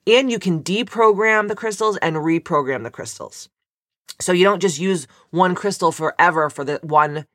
And 0.08 0.28
you 0.28 0.40
can 0.40 0.64
deprogram 0.64 1.46
the 1.46 1.54
crystals 1.54 1.96
and 1.98 2.16
reprogram 2.16 2.82
the 2.82 2.90
crystals. 2.90 3.48
So 4.20 4.32
you 4.32 4.44
don't 4.44 4.60
just 4.60 4.78
use 4.78 5.06
one 5.30 5.54
crystal 5.54 5.92
forever 5.92 6.48
for 6.50 6.64
the 6.64 6.78
one 6.82 7.26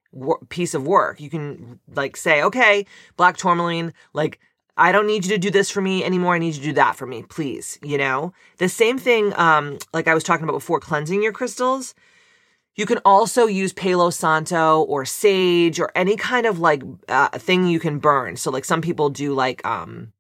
piece 0.50 0.74
of 0.74 0.88
work. 0.88 1.20
You 1.20 1.30
can 1.30 1.80
like 1.94 2.18
say, 2.18 2.42
okay, 2.44 2.86
black 3.18 3.38
tourmaline, 3.38 3.94
like 4.14 4.40
I 4.78 4.94
don't 4.94 5.08
need 5.08 5.26
you 5.26 5.32
to 5.32 5.38
do 5.38 5.52
this 5.52 5.70
for 5.70 5.82
me 5.82 6.04
anymore. 6.04 6.36
I 6.36 6.40
need 6.40 6.56
you 6.56 6.62
to 6.62 6.68
do 6.68 6.74
that 6.74 6.96
for 6.96 7.06
me, 7.06 7.24
please. 7.24 7.78
You 7.84 7.98
know, 7.98 8.34
the 8.58 8.70
same 8.70 8.98
thing, 8.98 9.34
um, 9.38 9.78
like 9.94 10.08
I 10.08 10.14
was 10.14 10.24
talking 10.24 10.46
about 10.46 10.54
before, 10.54 10.80
cleansing 10.80 11.22
your 11.22 11.34
crystals. 11.34 11.94
You 12.76 12.86
can 12.86 13.00
also 13.04 13.46
use 13.46 13.74
Palo 13.74 14.10
Santo 14.10 14.84
or 14.84 15.04
sage 15.04 15.82
or 15.82 15.92
any 15.96 16.16
kind 16.16 16.46
of 16.46 16.60
like 16.60 16.82
uh, 17.10 17.28
thing 17.38 17.68
you 17.68 17.80
can 17.80 18.00
burn. 18.00 18.38
So 18.38 18.52
like 18.52 18.64
some 18.64 18.82
people 18.82 19.10
do 19.10 19.34
like 19.34 19.66
um, 19.68 20.14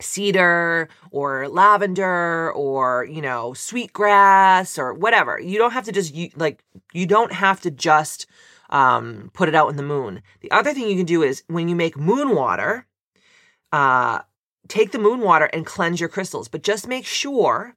cedar 0.00 0.88
or 1.10 1.48
lavender 1.48 2.52
or 2.52 3.04
you 3.04 3.20
know 3.20 3.52
sweetgrass 3.54 4.78
or 4.78 4.94
whatever. 4.94 5.38
You 5.40 5.58
don't 5.58 5.72
have 5.72 5.84
to 5.84 5.92
just 5.92 6.14
you, 6.14 6.30
like 6.36 6.64
you 6.92 7.06
don't 7.06 7.32
have 7.32 7.60
to 7.62 7.70
just 7.70 8.26
um, 8.70 9.30
put 9.32 9.48
it 9.48 9.54
out 9.54 9.70
in 9.70 9.76
the 9.76 9.82
moon. 9.82 10.22
The 10.40 10.50
other 10.50 10.72
thing 10.72 10.88
you 10.88 10.96
can 10.96 11.06
do 11.06 11.22
is 11.22 11.42
when 11.46 11.68
you 11.68 11.76
make 11.76 11.96
moon 11.96 12.34
water, 12.34 12.86
uh, 13.72 14.20
take 14.68 14.92
the 14.92 14.98
moon 14.98 15.20
water 15.20 15.46
and 15.46 15.64
cleanse 15.64 16.00
your 16.00 16.08
crystals, 16.08 16.48
but 16.48 16.62
just 16.62 16.86
make 16.86 17.06
sure 17.06 17.74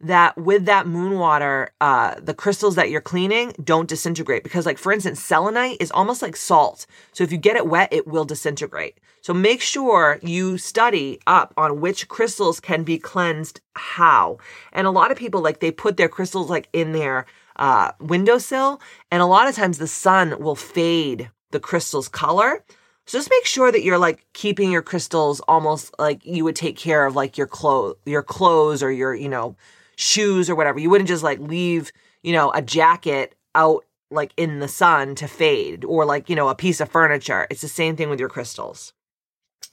that 0.00 0.36
with 0.36 0.64
that 0.64 0.86
moon 0.86 1.18
water, 1.18 1.70
uh, 1.80 2.14
the 2.20 2.34
crystals 2.34 2.74
that 2.76 2.90
you're 2.90 3.00
cleaning 3.00 3.52
don't 3.62 3.88
disintegrate. 3.88 4.42
Because, 4.42 4.64
like, 4.64 4.78
for 4.78 4.92
instance, 4.92 5.22
selenite 5.22 5.76
is 5.80 5.90
almost 5.90 6.22
like 6.22 6.36
salt. 6.36 6.86
So 7.12 7.22
if 7.22 7.30
you 7.30 7.38
get 7.38 7.56
it 7.56 7.66
wet, 7.66 7.92
it 7.92 8.06
will 8.06 8.24
disintegrate. 8.24 8.98
So 9.20 9.34
make 9.34 9.60
sure 9.60 10.18
you 10.22 10.56
study 10.56 11.20
up 11.26 11.52
on 11.56 11.80
which 11.80 12.08
crystals 12.08 12.60
can 12.60 12.82
be 12.82 12.98
cleansed 12.98 13.60
how. 13.74 14.38
And 14.72 14.86
a 14.86 14.90
lot 14.90 15.10
of 15.10 15.18
people, 15.18 15.42
like, 15.42 15.60
they 15.60 15.70
put 15.70 15.98
their 15.98 16.08
crystals 16.08 16.48
like 16.48 16.68
in 16.72 16.92
their 16.92 17.26
uh, 17.56 17.92
windowsill. 18.00 18.80
And 19.10 19.20
a 19.20 19.26
lot 19.26 19.48
of 19.48 19.54
times 19.54 19.76
the 19.76 19.86
sun 19.86 20.42
will 20.42 20.56
fade 20.56 21.30
the 21.50 21.60
crystal's 21.60 22.08
color. 22.08 22.64
So 23.06 23.18
just 23.18 23.30
make 23.30 23.44
sure 23.44 23.70
that 23.70 23.82
you're 23.82 23.98
like 23.98 24.24
keeping 24.32 24.70
your 24.70 24.82
crystals 24.82 25.40
almost 25.48 25.94
like 25.98 26.24
you 26.24 26.44
would 26.44 26.56
take 26.56 26.76
care 26.76 27.04
of 27.04 27.16
like 27.16 27.36
your 27.36 27.48
clothes, 27.48 27.96
your 28.06 28.22
clothes 28.22 28.82
or 28.82 28.90
your, 28.92 29.14
you 29.14 29.28
know, 29.28 29.56
shoes 30.00 30.48
or 30.48 30.54
whatever. 30.54 30.78
You 30.78 30.88
wouldn't 30.88 31.08
just 31.08 31.22
like 31.22 31.38
leave, 31.38 31.92
you 32.22 32.32
know, 32.32 32.50
a 32.52 32.62
jacket 32.62 33.34
out 33.54 33.84
like 34.10 34.32
in 34.36 34.58
the 34.58 34.66
sun 34.66 35.14
to 35.16 35.28
fade 35.28 35.84
or 35.84 36.04
like, 36.04 36.30
you 36.30 36.34
know, 36.34 36.48
a 36.48 36.54
piece 36.54 36.80
of 36.80 36.90
furniture. 36.90 37.46
It's 37.50 37.60
the 37.60 37.68
same 37.68 37.96
thing 37.96 38.08
with 38.08 38.18
your 38.18 38.30
crystals. 38.30 38.94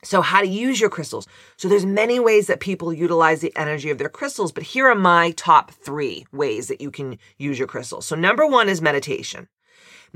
So 0.03 0.21
how 0.21 0.41
to 0.41 0.47
use 0.47 0.79
your 0.79 0.89
crystals. 0.89 1.27
So 1.55 1.67
there's 1.67 1.85
many 1.85 2.19
ways 2.19 2.47
that 2.47 2.59
people 2.59 2.93
utilize 2.93 3.39
the 3.39 3.55
energy 3.55 3.89
of 3.89 3.97
their 3.97 4.09
crystals, 4.09 4.51
but 4.51 4.63
here 4.63 4.87
are 4.87 4.95
my 4.95 5.31
top 5.31 5.71
3 5.71 6.27
ways 6.31 6.67
that 6.67 6.81
you 6.81 6.91
can 6.91 7.17
use 7.37 7.57
your 7.57 7.67
crystals. 7.67 8.05
So 8.05 8.15
number 8.15 8.45
1 8.45 8.69
is 8.69 8.81
meditation. 8.81 9.47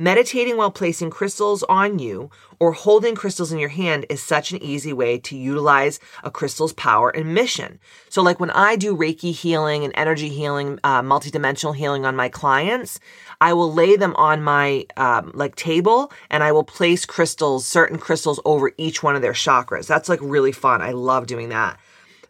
Meditating 0.02 0.58
while 0.58 0.72
placing 0.72 1.12
crystals 1.12 1.62
on 1.70 2.00
you 2.00 2.32
or 2.60 2.72
holding 2.72 3.14
crystals 3.14 3.52
in 3.52 3.60
your 3.60 3.70
hand 3.70 4.04
is 4.10 4.20
such 4.20 4.52
an 4.52 4.58
easy 4.64 4.92
way 4.92 5.20
to 5.20 5.38
utilize 5.38 6.00
a 6.24 6.32
crystal's 6.32 6.74
power 6.74 7.12
and 7.12 7.36
mission. 7.36 7.80
So, 8.10 8.24
like 8.24 8.40
when 8.40 8.50
I 8.50 8.78
do 8.78 8.98
Reiki 8.98 9.32
healing 9.32 9.84
and 9.84 9.94
energy 9.96 10.30
healing, 10.30 10.80
uh, 10.84 11.04
multidimensional 11.04 11.76
healing 11.76 12.04
on 12.04 12.16
my 12.16 12.30
clients, 12.30 13.00
I 13.42 13.54
will 13.54 13.72
lay 13.72 13.96
them 13.96 14.16
on 14.16 14.42
my 14.42 14.88
um, 14.98 15.34
like 15.36 15.54
table 15.54 16.12
and 16.32 16.42
I 16.42 16.52
will 16.52 16.64
place 16.64 17.06
crystals, 17.06 17.68
certain 17.68 18.00
crystals 18.00 18.40
over 18.44 18.72
each 18.80 19.04
one 19.04 19.16
of 19.16 19.22
their 19.22 19.34
chakras. 19.34 19.86
That's 19.86 20.10
like 20.10 20.20
really 20.24 20.52
fun. 20.52 20.82
I 20.82 20.94
love 20.94 21.28
doing 21.28 21.50
that. 21.50 21.80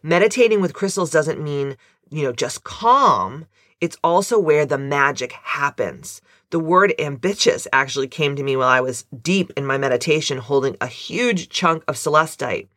Meditating 0.02 0.60
with 0.60 0.74
crystals 0.74 1.10
doesn't 1.10 1.42
mean, 1.42 1.78
you 2.10 2.22
know, 2.22 2.32
just 2.32 2.64
calm. 2.64 3.46
It's 3.80 3.96
also 4.04 4.38
where 4.38 4.66
the 4.66 4.76
magic 4.76 5.32
happens. 5.32 6.20
The 6.52 6.60
word 6.60 6.92
ambitious 6.98 7.66
actually 7.72 8.08
came 8.08 8.36
to 8.36 8.42
me 8.42 8.56
while 8.56 8.68
I 8.68 8.82
was 8.82 9.06
deep 9.22 9.50
in 9.56 9.64
my 9.64 9.78
meditation 9.78 10.36
holding 10.36 10.76
a 10.82 10.86
huge 10.86 11.48
chunk 11.48 11.82
of 11.88 11.96
celestite. 11.96 12.68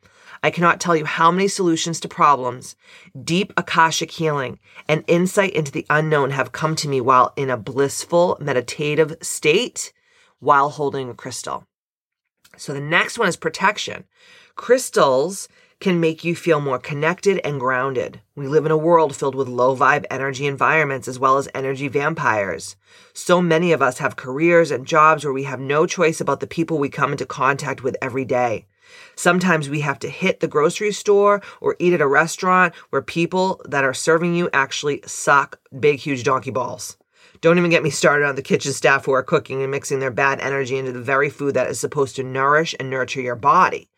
I 0.42 0.50
cannot 0.50 0.80
tell 0.80 0.96
you 0.96 1.04
how 1.04 1.30
many 1.30 1.50
solutions 1.50 2.00
to 2.00 2.08
problems, 2.08 2.78
deep 3.22 3.52
Akashic 3.58 4.12
healing, 4.12 4.60
and 4.88 5.04
insight 5.08 5.52
into 5.52 5.74
the 5.74 5.86
unknown 5.90 6.32
have 6.32 6.54
come 6.54 6.78
to 6.78 6.88
me 6.88 7.02
while 7.02 7.34
in 7.36 7.50
a 7.50 7.58
blissful 7.58 8.38
meditative 8.40 9.18
state 9.22 9.92
while 10.40 10.70
holding 10.70 11.10
a 11.10 11.14
crystal. 11.14 11.68
So 12.56 12.74
the 12.74 12.80
next 12.80 13.20
one 13.20 13.28
is 13.28 13.36
protection. 13.36 14.06
Crystals 14.56 15.50
can 15.80 16.00
make 16.00 16.24
you 16.24 16.36
feel 16.36 16.62
more 16.62 16.80
connected 16.80 17.40
and 17.44 17.60
grounded. 17.60 18.22
We 18.36 18.48
live 18.48 18.66
in 18.66 18.72
a 18.72 18.78
world 18.78 19.16
filled 19.16 19.36
with 19.36 19.48
low 19.48 19.76
vibe 19.76 20.06
energy 20.10 20.48
environments 20.48 21.08
as 21.08 21.20
well 21.20 21.38
as 21.38 21.50
energy 21.54 21.88
vampires. 21.88 22.76
So 23.14 23.42
many 23.42 23.72
of 23.72 23.82
us 23.82 23.98
have 23.98 24.16
careers 24.16 24.72
and 24.72 24.88
jobs 24.88 25.24
where 25.24 25.34
we 25.34 25.44
have 25.44 25.60
no 25.60 25.86
choice 25.86 26.22
about 26.22 26.40
the 26.40 26.48
people 26.48 26.78
we 26.78 26.90
come 26.90 27.12
into 27.12 27.26
contact 27.26 27.84
with 27.84 27.98
every 28.02 28.26
day. 28.26 28.66
Sometimes 29.16 29.70
we 29.70 29.82
have 29.82 30.00
to 30.00 30.10
hit 30.10 30.40
the 30.40 30.48
grocery 30.48 30.92
store 30.92 31.42
or 31.60 31.76
eat 31.80 31.94
at 31.94 32.02
a 32.02 32.08
restaurant 32.08 32.74
where 32.90 33.02
people 33.02 33.62
that 33.66 33.84
are 33.84 33.94
serving 33.94 34.36
you 34.36 34.50
actually 34.54 35.02
suck 35.06 35.60
big, 35.80 36.00
huge 36.00 36.24
donkey 36.24 36.52
balls. 36.52 36.98
Don't 37.42 37.58
even 37.58 37.70
get 37.70 37.84
me 37.84 37.90
started 37.90 38.26
on 38.26 38.36
the 38.36 38.42
kitchen 38.42 38.72
staff 38.72 39.06
who 39.06 39.12
are 39.12 39.24
cooking 39.24 39.62
and 39.62 39.72
mixing 39.72 40.00
their 40.00 40.12
bad 40.12 40.40
energy 40.40 40.78
into 40.78 40.92
the 40.92 41.02
very 41.02 41.30
food 41.30 41.54
that 41.56 41.70
is 41.70 41.80
supposed 41.80 42.16
to 42.16 42.24
nourish 42.24 42.74
and 42.80 42.90
nurture 42.90 43.22
your 43.22 43.36
body. 43.36 43.90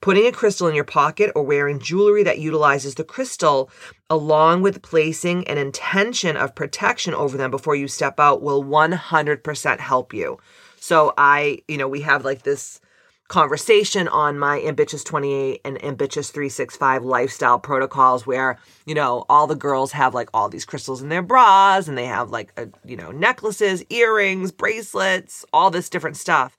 Putting 0.00 0.26
a 0.26 0.32
crystal 0.32 0.68
in 0.68 0.74
your 0.74 0.84
pocket 0.84 1.32
or 1.34 1.42
wearing 1.42 1.78
jewelry 1.78 2.22
that 2.24 2.38
utilizes 2.38 2.94
the 2.94 3.04
crystal, 3.04 3.70
along 4.10 4.62
with 4.62 4.82
placing 4.82 5.46
an 5.48 5.56
intention 5.56 6.36
of 6.36 6.54
protection 6.54 7.14
over 7.14 7.36
them 7.36 7.50
before 7.50 7.74
you 7.74 7.88
step 7.88 8.20
out, 8.20 8.42
will 8.42 8.62
100% 8.62 9.78
help 9.78 10.12
you. 10.12 10.38
So, 10.76 11.14
I, 11.16 11.62
you 11.68 11.78
know, 11.78 11.88
we 11.88 12.02
have 12.02 12.24
like 12.24 12.42
this 12.42 12.80
conversation 13.28 14.06
on 14.08 14.38
my 14.38 14.60
Ambitious 14.60 15.02
28 15.02 15.60
and 15.64 15.82
Ambitious 15.82 16.30
365 16.30 17.04
lifestyle 17.04 17.58
protocols 17.58 18.26
where, 18.26 18.58
you 18.84 18.94
know, 18.94 19.24
all 19.30 19.46
the 19.46 19.54
girls 19.54 19.92
have 19.92 20.14
like 20.14 20.28
all 20.34 20.48
these 20.48 20.66
crystals 20.66 21.02
in 21.02 21.08
their 21.08 21.22
bras 21.22 21.88
and 21.88 21.96
they 21.96 22.04
have 22.04 22.30
like, 22.30 22.52
a, 22.58 22.68
you 22.84 22.96
know, 22.96 23.10
necklaces, 23.10 23.82
earrings, 23.88 24.52
bracelets, 24.52 25.44
all 25.52 25.70
this 25.70 25.88
different 25.88 26.16
stuff. 26.16 26.56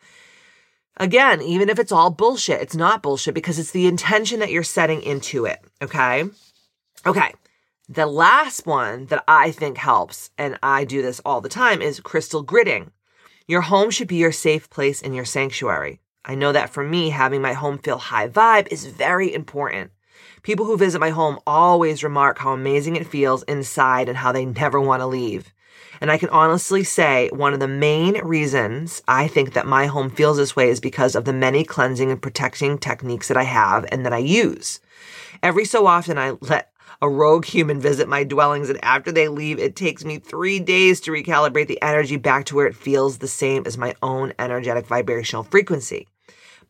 Again, 0.97 1.41
even 1.41 1.69
if 1.69 1.77
it's 1.77 1.91
all 1.91 2.09
bullshit, 2.09 2.61
it's 2.61 2.75
not 2.75 3.03
bullshit 3.03 3.33
because 3.33 3.59
it's 3.59 3.71
the 3.71 3.87
intention 3.87 4.39
that 4.39 4.51
you're 4.51 4.63
setting 4.63 5.01
into 5.01 5.45
it. 5.45 5.59
Okay. 5.81 6.23
Okay. 7.05 7.33
The 7.89 8.05
last 8.05 8.65
one 8.65 9.05
that 9.07 9.23
I 9.27 9.51
think 9.51 9.77
helps, 9.77 10.31
and 10.37 10.57
I 10.63 10.85
do 10.85 11.01
this 11.01 11.21
all 11.25 11.41
the 11.41 11.49
time, 11.49 11.81
is 11.81 11.99
crystal 11.99 12.45
gridding. 12.45 12.91
Your 13.47 13.61
home 13.61 13.91
should 13.91 14.07
be 14.07 14.15
your 14.15 14.31
safe 14.31 14.69
place 14.69 15.01
and 15.01 15.15
your 15.15 15.25
sanctuary. 15.25 15.99
I 16.23 16.33
know 16.33 16.51
that 16.51 16.71
for 16.71 16.83
me, 16.83 17.09
having 17.09 17.41
my 17.41 17.53
home 17.53 17.77
feel 17.77 17.99
high 17.99 18.27
vibe 18.27 18.69
is 18.71 18.87
very 18.87 19.31
important. 19.31 19.91
People 20.41 20.65
who 20.65 20.77
visit 20.77 20.99
my 20.99 21.11
home 21.11 21.39
always 21.45 22.03
remark 22.03 22.39
how 22.39 22.53
amazing 22.53 22.95
it 22.95 23.05
feels 23.05 23.43
inside 23.43 24.09
and 24.09 24.17
how 24.17 24.31
they 24.31 24.45
never 24.45 24.81
want 24.81 25.01
to 25.01 25.07
leave. 25.07 25.53
And 26.01 26.11
I 26.11 26.17
can 26.17 26.29
honestly 26.29 26.83
say 26.83 27.29
one 27.31 27.53
of 27.53 27.59
the 27.59 27.67
main 27.67 28.23
reasons 28.25 29.01
I 29.07 29.27
think 29.27 29.53
that 29.53 29.65
my 29.65 29.85
home 29.85 30.09
feels 30.09 30.37
this 30.37 30.55
way 30.55 30.69
is 30.69 30.79
because 30.79 31.15
of 31.15 31.25
the 31.25 31.33
many 31.33 31.63
cleansing 31.63 32.11
and 32.11 32.21
protecting 32.21 32.77
techniques 32.77 33.27
that 33.27 33.37
I 33.37 33.43
have 33.43 33.85
and 33.91 34.05
that 34.05 34.13
I 34.13 34.17
use. 34.17 34.79
Every 35.41 35.65
so 35.65 35.87
often, 35.87 36.17
I 36.17 36.31
let 36.41 36.71
a 37.01 37.09
rogue 37.09 37.45
human 37.45 37.79
visit 37.79 38.07
my 38.07 38.23
dwellings, 38.23 38.69
and 38.69 38.83
after 38.83 39.11
they 39.11 39.27
leave, 39.27 39.59
it 39.59 39.75
takes 39.75 40.05
me 40.05 40.17
three 40.17 40.59
days 40.59 41.01
to 41.01 41.11
recalibrate 41.11 41.67
the 41.67 41.81
energy 41.81 42.17
back 42.17 42.45
to 42.45 42.55
where 42.55 42.67
it 42.67 42.75
feels 42.75 43.17
the 43.17 43.27
same 43.27 43.63
as 43.65 43.77
my 43.77 43.93
own 44.01 44.33
energetic 44.39 44.87
vibrational 44.87 45.43
frequency. 45.43 46.07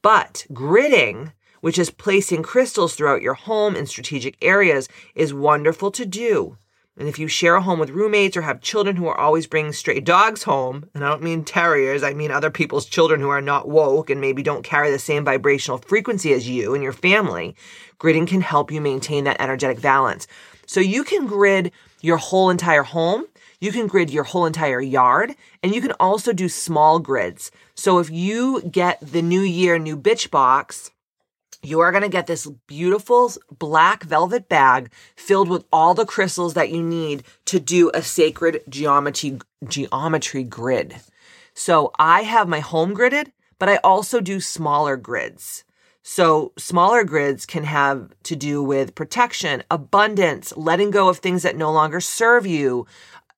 But 0.02 0.46
gridding, 0.52 1.34
which 1.62 1.80
is 1.80 1.90
placing 1.90 2.44
crystals 2.44 2.96
throughout 2.96 3.22
your 3.22 3.34
home 3.34 3.76
in 3.76 3.86
strategic 3.86 4.36
areas, 4.42 4.88
is 5.16 5.34
wonderful 5.34 5.92
to 5.92 6.06
do. 6.06 6.58
And 6.98 7.10
if 7.10 7.20
you 7.20 7.28
share 7.28 7.56
a 7.56 7.62
home 7.62 7.80
with 7.80 7.90
roommates 7.90 8.38
or 8.38 8.42
have 8.44 8.62
children 8.62 8.96
who 8.96 9.08
are 9.08 9.20
always 9.20 9.48
bringing 9.48 9.74
stray 9.74 10.00
dogs 10.00 10.44
home, 10.44 10.86
and 10.94 11.04
I 11.04 11.10
don't 11.10 11.24
mean 11.24 11.44
terriers, 11.44 12.04
I 12.04 12.14
mean 12.14 12.32
other 12.32 12.50
people's 12.50 12.86
children 12.86 13.20
who 13.20 13.28
are 13.28 13.42
not 13.42 13.68
woke 13.68 14.10
and 14.10 14.22
maybe 14.22 14.42
don't 14.42 14.64
carry 14.64 14.92
the 14.92 15.00
same 15.00 15.26
vibrational 15.26 15.78
frequency 15.80 16.32
as 16.32 16.48
you 16.48 16.74
and 16.74 16.82
your 16.82 16.94
family, 16.94 17.56
gridding 18.00 18.28
can 18.28 18.40
help 18.40 18.72
you 18.72 18.80
maintain 18.80 19.26
that 19.26 19.42
energetic 19.42 19.82
balance. 19.82 20.26
So 20.68 20.80
you 20.80 21.04
can 21.04 21.28
grid 21.28 21.74
your 22.00 22.18
whole 22.18 22.50
entire 22.50 22.84
home, 22.84 23.26
you 23.60 23.74
can 23.74 23.88
grid 23.88 24.10
your 24.10 24.24
whole 24.24 24.46
entire 24.46 24.82
yard, 24.82 25.36
and 25.62 25.76
you 25.76 25.82
can 25.82 25.94
also 26.00 26.32
do 26.32 26.48
small 26.48 27.00
grids. 27.00 27.52
So 27.76 28.00
if 28.00 28.10
you 28.10 28.62
get 28.62 29.00
the 29.02 29.22
New 29.22 29.42
Year 29.42 29.78
New 29.78 29.98
Bitch 29.98 30.32
box, 30.32 30.92
you 31.66 31.80
are 31.80 31.92
going 31.92 32.04
to 32.04 32.10
get 32.10 32.28
this 32.28 32.48
beautiful 32.68 33.32
black 33.58 34.04
velvet 34.04 34.48
bag 34.48 34.92
filled 35.16 35.50
with 35.50 35.66
all 35.72 35.94
the 35.94 36.06
crystals 36.06 36.54
that 36.54 36.70
you 36.70 36.84
need 36.84 37.24
to 37.46 37.60
do 37.60 37.92
a 37.94 38.02
sacred 38.02 38.62
geometry 38.70 39.40
geometry 39.68 40.44
grid. 40.44 40.96
So 41.54 41.92
I 41.98 42.24
have 42.24 42.48
my 42.48 42.60
home 42.60 42.96
gridded, 42.96 43.32
but 43.60 43.70
I 43.70 43.78
also 43.78 44.20
do 44.20 44.40
smaller 44.40 44.98
grids. 44.98 45.64
So 46.04 46.52
smaller 46.56 47.04
grids 47.04 47.48
can 47.48 47.64
have 47.64 48.12
to 48.24 48.36
do 48.36 48.62
with 48.62 48.94
protection, 48.94 49.64
abundance, 49.72 50.54
letting 50.56 50.92
go 50.92 51.10
of 51.10 51.18
things 51.18 51.42
that 51.42 51.56
no 51.56 51.72
longer 51.72 52.00
serve 52.00 52.46
you. 52.46 52.86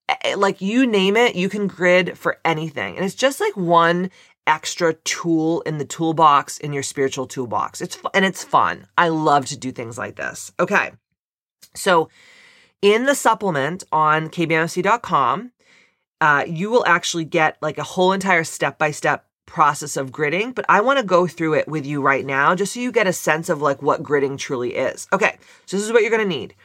Eh, 0.10 0.15
eh, 0.24 0.36
like 0.36 0.60
you 0.60 0.86
name 0.86 1.15
it, 1.15 1.36
you 1.36 1.48
can 1.48 1.67
grid 1.67 2.17
for 2.17 2.39
anything. 2.43 2.98
And 2.98 3.05
it's 3.05 3.15
just 3.15 3.39
like 3.39 3.55
one 3.55 4.10
extra 4.47 4.93
tool 4.93 5.62
in 5.62 5.77
the 5.77 5.86
toolbox 5.86 6.57
in 6.57 6.73
your 6.73 6.83
spiritual 6.83 7.27
toolbox. 7.27 7.81
It's 7.81 7.97
and 8.13 8.25
it's 8.25 8.43
fun. 8.43 8.88
I 8.97 9.10
love 9.10 9.45
to 9.47 9.57
do 9.57 9.71
things 9.71 9.97
like 9.97 10.15
this. 10.15 10.51
Okay. 10.60 10.91
So 11.75 12.10
in 12.81 13.05
the 13.05 13.15
supplement 13.15 13.83
on 13.91 14.29
kbmfc.com, 14.29 15.51
uh, 16.21 16.43
you 16.47 16.71
will 16.71 16.86
actually 16.88 17.25
get 17.25 17.57
like 17.62 17.77
a 17.77 17.83
whole 17.83 18.13
entire 18.13 18.43
step 18.43 18.79
by 18.79 18.91
step 18.91 19.25
process 19.45 19.97
of 19.97 20.12
gridding, 20.12 20.53
but 20.53 20.65
I 20.67 20.81
want 20.81 20.99
to 20.99 21.05
go 21.05 21.27
through 21.27 21.55
it 21.55 21.67
with 21.67 21.86
you 21.86 22.01
right 22.01 22.25
now 22.25 22.53
just 22.55 22.73
so 22.73 22.79
you 22.79 22.91
get 22.91 23.07
a 23.07 23.13
sense 23.13 23.49
of 23.49 23.62
like 23.62 23.81
what 23.81 24.03
gridding 24.03 24.38
truly 24.38 24.75
is. 24.75 25.07
Okay. 25.13 25.38
So 25.65 25.77
this 25.77 25.86
is 25.86 25.91
what 25.91 26.01
you're 26.01 26.12
going 26.12 26.27
to 26.27 26.38
need. 26.38 26.55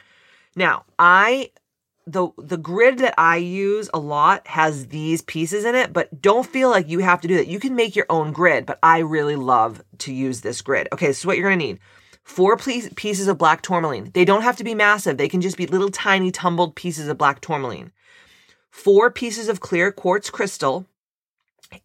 Now, 0.55 0.85
I 0.99 1.49
the 2.05 2.29
the 2.37 2.57
grid 2.57 2.99
that 2.99 3.13
I 3.17 3.37
use 3.37 3.89
a 3.93 3.99
lot 3.99 4.45
has 4.47 4.87
these 4.87 5.21
pieces 5.21 5.65
in 5.65 5.75
it, 5.75 5.93
but 5.93 6.21
don't 6.21 6.45
feel 6.45 6.69
like 6.69 6.89
you 6.89 6.99
have 6.99 7.21
to 7.21 7.27
do 7.27 7.37
that. 7.37 7.47
You 7.47 7.59
can 7.59 7.75
make 7.75 7.95
your 7.95 8.05
own 8.09 8.31
grid, 8.31 8.65
but 8.65 8.79
I 8.83 8.99
really 8.99 9.35
love 9.35 9.81
to 9.99 10.13
use 10.13 10.41
this 10.41 10.61
grid. 10.61 10.87
Okay, 10.91 11.07
this 11.07 11.19
is 11.19 11.25
what 11.25 11.37
you're 11.37 11.49
gonna 11.49 11.57
need. 11.57 11.79
Four 12.23 12.57
pieces 12.57 13.27
of 13.27 13.37
black 13.37 13.61
tourmaline. 13.61 14.11
They 14.13 14.25
don't 14.25 14.43
have 14.43 14.57
to 14.57 14.63
be 14.63 14.75
massive. 14.75 15.17
They 15.17 15.27
can 15.27 15.41
just 15.41 15.57
be 15.57 15.67
little 15.67 15.89
tiny 15.89 16.31
tumbled 16.31 16.75
pieces 16.75 17.07
of 17.07 17.17
black 17.17 17.41
tourmaline. 17.41 17.91
Four 18.71 19.11
pieces 19.11 19.49
of 19.49 19.59
clear 19.59 19.91
quartz 19.91 20.29
crystal 20.29 20.85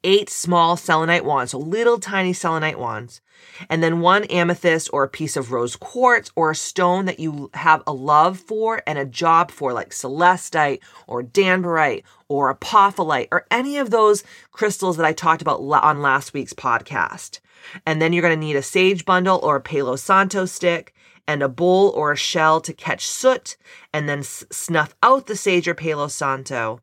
eight 0.05 0.31
small 0.31 0.77
selenite 0.77 1.24
wands, 1.24 1.53
so 1.53 1.59
little 1.59 1.98
tiny 1.98 2.33
selenite 2.33 2.79
wands, 2.79 3.20
and 3.68 3.83
then 3.83 4.01
one 4.01 4.24
amethyst 4.24 4.90
or 4.92 5.05
a 5.05 5.09
piece 5.09 5.37
of 5.37 5.53
rose 5.53 5.77
quartz 5.77 6.31
or 6.37 6.51
a 6.51 6.57
stone 6.57 7.05
that 7.07 7.20
you 7.20 7.51
have 7.55 7.83
a 7.87 7.92
love 7.92 8.38
for 8.38 8.83
and 8.87 8.98
a 8.98 9.05
job 9.05 9.51
for, 9.51 9.72
like 9.72 9.90
celestite 9.90 10.81
or 11.07 11.22
danburite 11.22 12.03
or 12.29 12.55
apophyllite 12.55 13.29
or 13.31 13.46
any 13.51 13.79
of 13.79 13.90
those 13.90 14.24
crystals 14.51 14.96
that 14.96 15.07
I 15.07 15.12
talked 15.12 15.42
about 15.42 15.61
on 15.61 16.03
last 16.03 16.33
week's 16.33 16.53
podcast. 16.53 17.40
And 17.87 18.01
then 18.01 18.12
you're 18.12 18.22
going 18.22 18.38
to 18.38 18.46
need 18.46 18.57
a 18.57 18.62
sage 18.62 19.05
bundle 19.05 19.40
or 19.42 19.57
a 19.57 19.61
Palo 19.61 19.96
Santo 19.96 20.46
stick 20.46 20.94
and 21.27 21.42
a 21.42 21.48
bowl 21.48 21.90
or 21.90 22.12
a 22.12 22.16
shell 22.16 22.61
to 22.62 22.72
catch 22.72 23.07
soot 23.07 23.57
and 23.92 24.09
then 24.09 24.22
snuff 24.22 24.94
out 25.03 25.27
the 25.27 25.37
sage 25.37 25.68
or 25.68 25.74
Palo 25.74 26.09
Santo 26.09 26.81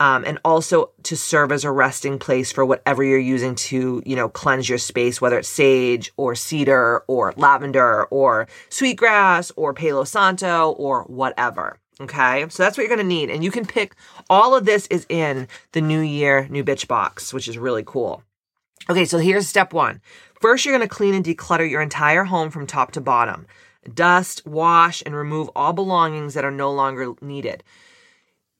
um, 0.00 0.24
and 0.24 0.38
also 0.44 0.90
to 1.04 1.16
serve 1.16 1.50
as 1.50 1.64
a 1.64 1.70
resting 1.70 2.18
place 2.18 2.52
for 2.52 2.64
whatever 2.64 3.02
you're 3.02 3.18
using 3.18 3.54
to, 3.54 4.02
you 4.06 4.14
know, 4.14 4.28
cleanse 4.28 4.68
your 4.68 4.78
space, 4.78 5.20
whether 5.20 5.38
it's 5.38 5.48
sage 5.48 6.12
or 6.16 6.34
cedar 6.34 7.02
or 7.08 7.34
lavender 7.36 8.04
or 8.04 8.46
sweetgrass 8.68 9.50
or 9.56 9.74
Palo 9.74 10.04
Santo 10.04 10.70
or 10.72 11.02
whatever. 11.04 11.78
Okay, 12.00 12.46
so 12.48 12.62
that's 12.62 12.78
what 12.78 12.86
you're 12.86 12.96
gonna 12.96 13.08
need, 13.08 13.28
and 13.28 13.42
you 13.42 13.50
can 13.50 13.66
pick 13.66 13.96
all 14.30 14.54
of 14.54 14.64
this 14.64 14.86
is 14.86 15.04
in 15.08 15.48
the 15.72 15.80
New 15.80 16.00
Year 16.00 16.46
New 16.48 16.62
Bitch 16.62 16.86
box, 16.86 17.34
which 17.34 17.48
is 17.48 17.58
really 17.58 17.82
cool. 17.84 18.22
Okay, 18.88 19.04
so 19.04 19.18
here's 19.18 19.48
step 19.48 19.72
one. 19.72 20.00
First, 20.40 20.64
you're 20.64 20.74
gonna 20.74 20.86
clean 20.86 21.14
and 21.14 21.24
declutter 21.24 21.68
your 21.68 21.82
entire 21.82 22.22
home 22.22 22.50
from 22.50 22.68
top 22.68 22.92
to 22.92 23.00
bottom. 23.00 23.46
Dust, 23.92 24.46
wash, 24.46 25.02
and 25.04 25.14
remove 25.16 25.50
all 25.56 25.72
belongings 25.72 26.34
that 26.34 26.44
are 26.44 26.52
no 26.52 26.70
longer 26.70 27.14
needed. 27.20 27.64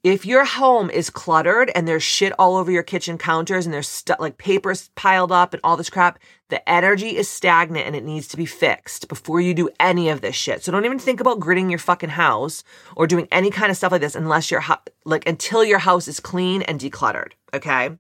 If 0.05 0.25
your 0.25 0.45
home 0.45 0.91
is 0.91 1.11
cluttered 1.11 1.73
and 1.75 1.89
there's 1.89 2.05
shit 2.05 2.33
all 2.39 2.55
over 2.55 2.71
your 2.71 2.85
kitchen 2.85 3.19
counters 3.19 3.67
and 3.67 3.75
there's 3.75 3.89
stuff 3.89 4.21
like 4.21 4.39
papers 4.39 4.91
piled 4.95 5.33
up 5.33 5.53
and 5.53 5.61
all 5.65 5.77
this 5.77 5.91
crap, 5.91 6.21
the 6.51 6.67
energy 6.69 7.17
is 7.17 7.29
stagnant 7.29 7.85
and 7.85 7.97
it 7.97 8.05
needs 8.05 8.29
to 8.29 8.37
be 8.37 8.47
fixed 8.47 9.09
before 9.09 9.41
you 9.41 9.55
do 9.55 9.69
any 9.81 10.09
of 10.09 10.21
this 10.21 10.37
shit. 10.37 10.63
So 10.63 10.71
don't 10.71 10.85
even 10.85 11.01
think 11.01 11.21
about 11.21 11.41
gridding 11.41 11.69
your 11.69 11.81
fucking 11.81 12.11
house 12.11 12.63
or 12.95 13.09
doing 13.09 13.27
any 13.33 13.51
kind 13.51 13.73
of 13.73 13.77
stuff 13.77 13.91
like 13.91 14.01
this 14.01 14.15
unless 14.15 14.53
you're 14.53 14.65
like 15.05 15.27
until 15.29 15.65
your 15.65 15.81
house 15.81 16.07
is 16.07 16.21
clean 16.21 16.63
and 16.63 16.79
decluttered. 16.79 17.33
Okay. 17.53 17.91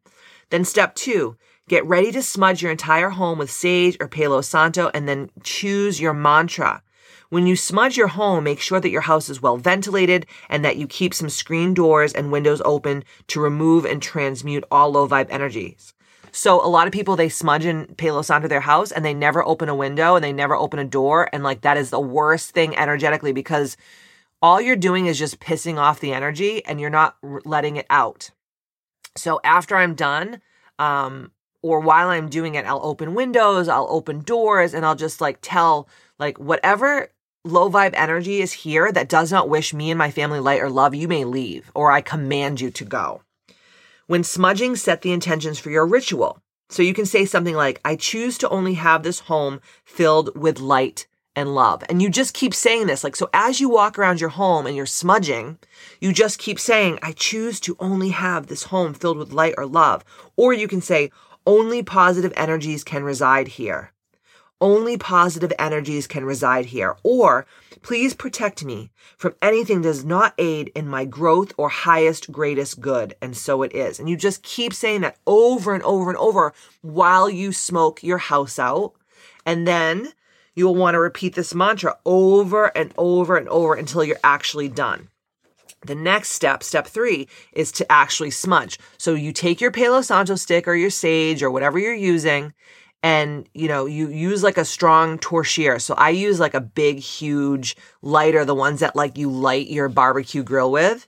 Then 0.50 0.64
step 0.64 0.94
two, 0.94 1.36
get 1.68 1.84
ready 1.84 2.12
to 2.12 2.22
smudge 2.22 2.62
your 2.62 2.70
entire 2.70 3.10
home 3.10 3.38
with 3.38 3.50
sage 3.50 3.96
or 3.98 4.06
Palo 4.06 4.40
Santo 4.40 4.88
and 4.94 5.08
then 5.08 5.30
choose 5.42 6.00
your 6.00 6.14
mantra. 6.14 6.80
When 7.30 7.46
you 7.46 7.56
smudge 7.56 7.98
your 7.98 8.08
home, 8.08 8.44
make 8.44 8.58
sure 8.58 8.80
that 8.80 8.88
your 8.88 9.02
house 9.02 9.28
is 9.28 9.42
well 9.42 9.58
ventilated 9.58 10.24
and 10.48 10.64
that 10.64 10.76
you 10.76 10.86
keep 10.86 11.12
some 11.12 11.28
screen 11.28 11.74
doors 11.74 12.14
and 12.14 12.32
windows 12.32 12.62
open 12.64 13.04
to 13.26 13.40
remove 13.40 13.84
and 13.84 14.00
transmute 14.00 14.64
all 14.70 14.92
low 14.92 15.06
vibe 15.06 15.26
energies. 15.28 15.92
So 16.32 16.64
a 16.64 16.68
lot 16.68 16.86
of 16.86 16.92
people 16.92 17.16
they 17.16 17.28
smudge 17.28 17.66
in 17.66 17.94
Palo 17.96 18.22
Santo 18.22 18.48
their 18.48 18.60
house 18.60 18.92
and 18.92 19.04
they 19.04 19.12
never 19.12 19.44
open 19.44 19.68
a 19.68 19.74
window 19.74 20.14
and 20.14 20.24
they 20.24 20.32
never 20.32 20.56
open 20.56 20.78
a 20.78 20.84
door 20.86 21.28
and 21.32 21.42
like 21.42 21.60
that 21.62 21.76
is 21.76 21.90
the 21.90 22.00
worst 22.00 22.52
thing 22.52 22.74
energetically 22.76 23.32
because 23.32 23.76
all 24.40 24.60
you're 24.60 24.76
doing 24.76 25.06
is 25.06 25.18
just 25.18 25.38
pissing 25.38 25.76
off 25.76 26.00
the 26.00 26.14
energy 26.14 26.64
and 26.64 26.80
you're 26.80 26.88
not 26.88 27.16
letting 27.22 27.76
it 27.76 27.86
out. 27.90 28.30
So 29.16 29.38
after 29.44 29.76
I'm 29.76 29.94
done, 29.94 30.40
um, 30.78 31.32
or 31.60 31.80
while 31.80 32.08
I'm 32.08 32.28
doing 32.28 32.54
it, 32.54 32.64
I'll 32.64 32.80
open 32.84 33.14
windows, 33.14 33.68
I'll 33.68 33.88
open 33.90 34.20
doors, 34.20 34.74
and 34.74 34.86
I'll 34.86 34.94
just 34.94 35.20
like 35.20 35.38
tell 35.42 35.88
like 36.18 36.38
whatever 36.38 37.08
low 37.44 37.70
vibe 37.70 37.94
energy 37.94 38.40
is 38.40 38.52
here 38.52 38.92
that 38.92 39.08
does 39.08 39.32
not 39.32 39.48
wish 39.48 39.72
me 39.72 39.90
and 39.90 39.98
my 39.98 40.10
family 40.10 40.40
light 40.40 40.60
or 40.60 40.70
love, 40.70 40.94
you 40.94 41.08
may 41.08 41.24
leave, 41.24 41.70
or 41.74 41.90
I 41.90 42.00
command 42.00 42.60
you 42.60 42.70
to 42.70 42.84
go. 42.84 43.22
When 44.06 44.24
smudging, 44.24 44.76
set 44.76 45.02
the 45.02 45.12
intentions 45.12 45.58
for 45.58 45.70
your 45.70 45.86
ritual. 45.86 46.40
So 46.70 46.82
you 46.82 46.94
can 46.94 47.06
say 47.06 47.24
something 47.24 47.54
like, 47.54 47.80
I 47.84 47.96
choose 47.96 48.36
to 48.38 48.48
only 48.48 48.74
have 48.74 49.02
this 49.02 49.20
home 49.20 49.60
filled 49.84 50.36
with 50.36 50.60
light 50.60 51.06
and 51.34 51.54
love. 51.54 51.84
And 51.88 52.02
you 52.02 52.10
just 52.10 52.34
keep 52.34 52.52
saying 52.52 52.88
this. 52.88 53.04
Like, 53.04 53.16
so 53.16 53.30
as 53.32 53.60
you 53.60 53.68
walk 53.68 53.98
around 53.98 54.20
your 54.20 54.30
home 54.30 54.66
and 54.66 54.74
you're 54.76 54.86
smudging, 54.86 55.58
you 56.00 56.12
just 56.12 56.38
keep 56.38 56.58
saying, 56.58 56.98
I 57.02 57.12
choose 57.12 57.60
to 57.60 57.76
only 57.78 58.10
have 58.10 58.48
this 58.48 58.64
home 58.64 58.92
filled 58.92 59.18
with 59.18 59.32
light 59.32 59.54
or 59.56 59.64
love. 59.64 60.04
Or 60.36 60.52
you 60.52 60.68
can 60.68 60.80
say, 60.80 61.10
only 61.46 61.82
positive 61.82 62.32
energies 62.36 62.84
can 62.84 63.04
reside 63.04 63.48
here. 63.48 63.92
Only 64.60 64.96
positive 64.96 65.52
energies 65.58 66.06
can 66.06 66.24
reside 66.24 66.66
here. 66.66 66.96
Or 67.04 67.46
please 67.82 68.14
protect 68.14 68.64
me 68.64 68.90
from 69.16 69.34
anything 69.40 69.82
that 69.82 69.88
does 69.88 70.04
not 70.04 70.34
aid 70.36 70.72
in 70.74 70.88
my 70.88 71.04
growth 71.04 71.52
or 71.56 71.68
highest, 71.68 72.32
greatest 72.32 72.80
good. 72.80 73.14
And 73.22 73.36
so 73.36 73.62
it 73.62 73.72
is. 73.72 74.00
And 74.00 74.08
you 74.08 74.16
just 74.16 74.42
keep 74.42 74.72
saying 74.74 75.02
that 75.02 75.18
over 75.26 75.74
and 75.74 75.82
over 75.84 76.10
and 76.10 76.18
over 76.18 76.52
while 76.82 77.30
you 77.30 77.52
smoke 77.52 78.02
your 78.02 78.18
house 78.18 78.58
out. 78.58 78.94
And 79.46 79.66
then 79.66 80.12
you 80.56 80.66
will 80.66 80.74
want 80.74 80.94
to 80.94 81.00
repeat 81.00 81.36
this 81.36 81.54
mantra 81.54 81.96
over 82.04 82.76
and 82.76 82.92
over 82.98 83.36
and 83.36 83.48
over 83.48 83.74
until 83.74 84.02
you're 84.02 84.18
actually 84.24 84.68
done. 84.68 85.08
The 85.86 85.94
next 85.94 86.30
step, 86.30 86.64
step 86.64 86.88
three, 86.88 87.28
is 87.52 87.70
to 87.72 87.90
actually 87.90 88.32
smudge. 88.32 88.80
So 88.96 89.14
you 89.14 89.32
take 89.32 89.60
your 89.60 89.70
Palo 89.70 90.02
Santo 90.02 90.34
stick 90.34 90.66
or 90.66 90.74
your 90.74 90.90
sage 90.90 91.40
or 91.40 91.50
whatever 91.52 91.78
you're 91.78 91.94
using, 91.94 92.52
and 93.02 93.48
you 93.54 93.68
know 93.68 93.86
you 93.86 94.08
use 94.08 94.42
like 94.42 94.58
a 94.58 94.64
strong 94.64 95.18
torchlier 95.18 95.78
so 95.78 95.94
i 95.94 96.10
use 96.10 96.40
like 96.40 96.54
a 96.54 96.60
big 96.60 96.98
huge 96.98 97.76
lighter 98.02 98.44
the 98.44 98.54
ones 98.54 98.80
that 98.80 98.96
like 98.96 99.16
you 99.16 99.30
light 99.30 99.68
your 99.68 99.88
barbecue 99.88 100.42
grill 100.42 100.72
with 100.72 101.06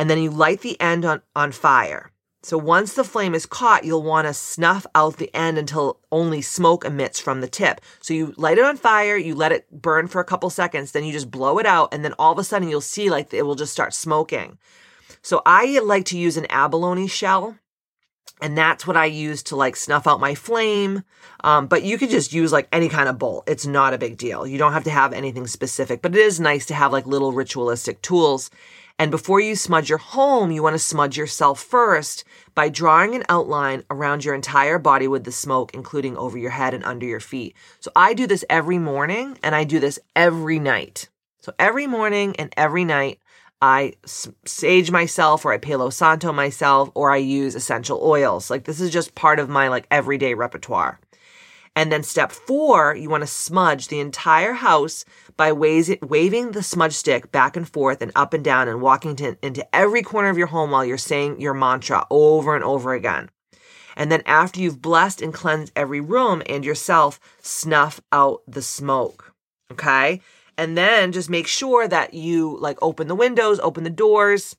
and 0.00 0.08
then 0.08 0.18
you 0.18 0.30
light 0.30 0.62
the 0.62 0.80
end 0.80 1.04
on 1.04 1.20
on 1.36 1.52
fire. 1.52 2.10
So 2.42 2.56
once 2.56 2.94
the 2.94 3.04
flame 3.04 3.34
is 3.34 3.44
caught 3.44 3.84
you'll 3.84 4.02
want 4.02 4.26
to 4.26 4.32
snuff 4.32 4.86
out 4.94 5.18
the 5.18 5.34
end 5.34 5.58
until 5.58 6.00
only 6.10 6.40
smoke 6.40 6.86
emits 6.86 7.20
from 7.20 7.42
the 7.42 7.48
tip. 7.48 7.82
So 8.00 8.14
you 8.14 8.32
light 8.38 8.56
it 8.56 8.64
on 8.64 8.78
fire 8.78 9.18
you 9.18 9.34
let 9.34 9.52
it 9.52 9.70
burn 9.70 10.08
for 10.08 10.20
a 10.20 10.24
couple 10.24 10.48
seconds 10.48 10.92
then 10.92 11.04
you 11.04 11.12
just 11.12 11.30
blow 11.30 11.58
it 11.58 11.66
out 11.66 11.92
and 11.92 12.02
then 12.02 12.14
all 12.18 12.32
of 12.32 12.38
a 12.38 12.44
sudden 12.44 12.70
you'll 12.70 12.80
see 12.80 13.10
like 13.10 13.34
it 13.34 13.42
will 13.42 13.56
just 13.56 13.72
start 13.72 13.92
smoking. 13.92 14.56
So 15.20 15.42
i 15.44 15.78
like 15.80 16.06
to 16.06 16.18
use 16.18 16.38
an 16.38 16.46
abalone 16.48 17.06
shell 17.06 17.58
and 18.42 18.56
that's 18.56 18.86
what 18.86 18.96
I 18.96 19.06
use 19.06 19.42
to 19.44 19.56
like 19.56 19.76
snuff 19.76 20.06
out 20.06 20.20
my 20.20 20.34
flame. 20.34 21.02
Um, 21.42 21.66
but 21.66 21.82
you 21.82 21.98
could 21.98 22.10
just 22.10 22.32
use 22.32 22.52
like 22.52 22.68
any 22.72 22.88
kind 22.88 23.08
of 23.08 23.18
bowl. 23.18 23.44
It's 23.46 23.66
not 23.66 23.94
a 23.94 23.98
big 23.98 24.16
deal. 24.16 24.46
You 24.46 24.58
don't 24.58 24.72
have 24.72 24.84
to 24.84 24.90
have 24.90 25.12
anything 25.12 25.46
specific, 25.46 26.02
but 26.02 26.14
it 26.14 26.20
is 26.20 26.40
nice 26.40 26.66
to 26.66 26.74
have 26.74 26.92
like 26.92 27.06
little 27.06 27.32
ritualistic 27.32 28.02
tools. 28.02 28.50
And 28.98 29.10
before 29.10 29.40
you 29.40 29.56
smudge 29.56 29.88
your 29.88 29.98
home, 29.98 30.50
you 30.50 30.62
want 30.62 30.74
to 30.74 30.78
smudge 30.78 31.16
yourself 31.16 31.58
first 31.58 32.22
by 32.54 32.68
drawing 32.68 33.14
an 33.14 33.24
outline 33.30 33.82
around 33.90 34.26
your 34.26 34.34
entire 34.34 34.78
body 34.78 35.08
with 35.08 35.24
the 35.24 35.32
smoke, 35.32 35.72
including 35.72 36.18
over 36.18 36.36
your 36.36 36.50
head 36.50 36.74
and 36.74 36.84
under 36.84 37.06
your 37.06 37.20
feet. 37.20 37.56
So 37.80 37.90
I 37.96 38.12
do 38.12 38.26
this 38.26 38.44
every 38.50 38.78
morning 38.78 39.38
and 39.42 39.54
I 39.54 39.64
do 39.64 39.80
this 39.80 39.98
every 40.14 40.58
night. 40.58 41.08
So 41.40 41.54
every 41.58 41.86
morning 41.86 42.36
and 42.36 42.52
every 42.58 42.84
night, 42.84 43.20
I 43.62 43.92
sage 44.46 44.90
myself 44.90 45.44
or 45.44 45.52
I 45.52 45.58
Palo 45.58 45.90
Santo 45.90 46.32
myself 46.32 46.90
or 46.94 47.10
I 47.10 47.18
use 47.18 47.54
essential 47.54 48.00
oils. 48.02 48.50
Like 48.50 48.64
this 48.64 48.80
is 48.80 48.90
just 48.90 49.14
part 49.14 49.38
of 49.38 49.48
my 49.48 49.68
like 49.68 49.86
everyday 49.90 50.34
repertoire. 50.34 50.98
And 51.76 51.92
then 51.92 52.02
step 52.02 52.32
four, 52.32 52.96
you 52.96 53.08
want 53.08 53.22
to 53.22 53.28
smudge 53.28 53.88
the 53.88 54.00
entire 54.00 54.54
house 54.54 55.04
by 55.36 55.52
ways- 55.52 55.94
waving 56.02 56.50
the 56.50 56.62
smudge 56.62 56.94
stick 56.94 57.30
back 57.30 57.56
and 57.56 57.68
forth 57.68 58.02
and 58.02 58.10
up 58.16 58.34
and 58.34 58.42
down 58.42 58.66
and 58.66 58.80
walking 58.80 59.14
to, 59.16 59.36
into 59.42 59.66
every 59.74 60.02
corner 60.02 60.30
of 60.30 60.38
your 60.38 60.48
home 60.48 60.72
while 60.72 60.84
you're 60.84 60.98
saying 60.98 61.40
your 61.40 61.54
mantra 61.54 62.06
over 62.10 62.56
and 62.56 62.64
over 62.64 62.92
again. 62.92 63.30
And 63.96 64.10
then 64.10 64.22
after 64.26 64.60
you've 64.60 64.82
blessed 64.82 65.22
and 65.22 65.32
cleansed 65.32 65.72
every 65.76 66.00
room 66.00 66.42
and 66.46 66.64
yourself, 66.64 67.20
snuff 67.40 68.00
out 68.10 68.42
the 68.48 68.62
smoke. 68.62 69.32
Okay 69.70 70.20
and 70.60 70.76
then 70.76 71.10
just 71.10 71.30
make 71.30 71.46
sure 71.46 71.88
that 71.88 72.12
you 72.12 72.58
like 72.60 72.76
open 72.82 73.08
the 73.08 73.14
windows, 73.14 73.58
open 73.60 73.82
the 73.82 73.88
doors, 73.88 74.56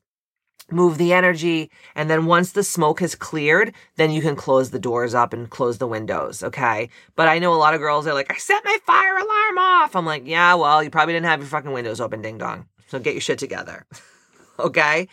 move 0.68 0.98
the 0.98 1.12
energy. 1.12 1.70
And 1.94 2.10
then 2.10 2.26
once 2.26 2.50
the 2.50 2.64
smoke 2.64 2.98
has 2.98 3.14
cleared, 3.14 3.72
then 3.94 4.10
you 4.10 4.20
can 4.20 4.34
close 4.34 4.70
the 4.70 4.80
doors 4.80 5.14
up 5.14 5.32
and 5.32 5.48
close 5.48 5.78
the 5.78 5.86
windows. 5.86 6.42
Okay. 6.42 6.88
But 7.14 7.28
I 7.28 7.38
know 7.38 7.54
a 7.54 7.54
lot 7.54 7.74
of 7.74 7.80
girls 7.80 8.08
are 8.08 8.14
like, 8.14 8.32
I 8.32 8.36
set 8.36 8.64
my 8.64 8.78
fire 8.84 9.16
alarm 9.16 9.58
off. 9.58 9.94
I'm 9.94 10.04
like, 10.04 10.26
yeah, 10.26 10.54
well, 10.54 10.82
you 10.82 10.90
probably 10.90 11.14
didn't 11.14 11.26
have 11.26 11.38
your 11.38 11.48
fucking 11.48 11.70
windows 11.70 12.00
open, 12.00 12.20
ding 12.20 12.36
dong. 12.36 12.66
So 12.88 12.98
get 12.98 13.14
your 13.14 13.20
shit 13.20 13.38
together. 13.38 13.86
okay. 14.58 15.06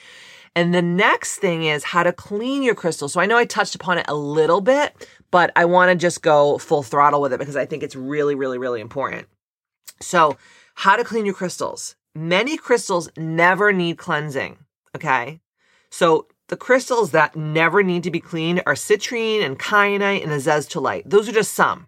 And 0.55 0.73
the 0.73 0.81
next 0.81 1.35
thing 1.35 1.65
is 1.65 1.83
how 1.83 2.01
to 2.01 2.11
clean 2.11 2.63
your 2.63 2.73
crystals. 2.73 3.13
So 3.13 3.21
I 3.21 3.27
know 3.27 3.37
I 3.37 3.45
touched 3.45 3.75
upon 3.75 3.99
it 3.99 4.05
a 4.07 4.15
little 4.15 4.59
bit, 4.59 5.07
but 5.29 5.51
I 5.55 5.65
want 5.65 5.91
to 5.91 5.95
just 5.95 6.23
go 6.23 6.57
full 6.57 6.81
throttle 6.81 7.21
with 7.21 7.31
it 7.31 7.37
because 7.37 7.55
I 7.55 7.67
think 7.67 7.83
it's 7.83 7.95
really, 7.95 8.33
really, 8.33 8.57
really 8.57 8.81
important. 8.81 9.27
So 10.01 10.37
how 10.79 10.95
to 10.95 11.03
clean 11.03 11.25
your 11.25 11.35
crystals. 11.35 11.97
Many 12.15 12.55
crystals 12.55 13.09
never 13.17 13.73
need 13.73 13.97
cleansing. 13.97 14.59
Okay. 14.95 15.41
So 15.91 16.27
the 16.47 16.55
crystals 16.55 17.11
that 17.11 17.35
never 17.35 17.83
need 17.83 18.03
to 18.03 18.11
be 18.11 18.21
cleaned 18.21 18.63
are 18.65 18.75
citrine 18.75 19.43
and 19.43 19.59
kyanite 19.59 20.23
and 20.23 20.31
azeztulite. 20.31 21.03
Those 21.05 21.27
are 21.27 21.33
just 21.33 21.53
some. 21.53 21.87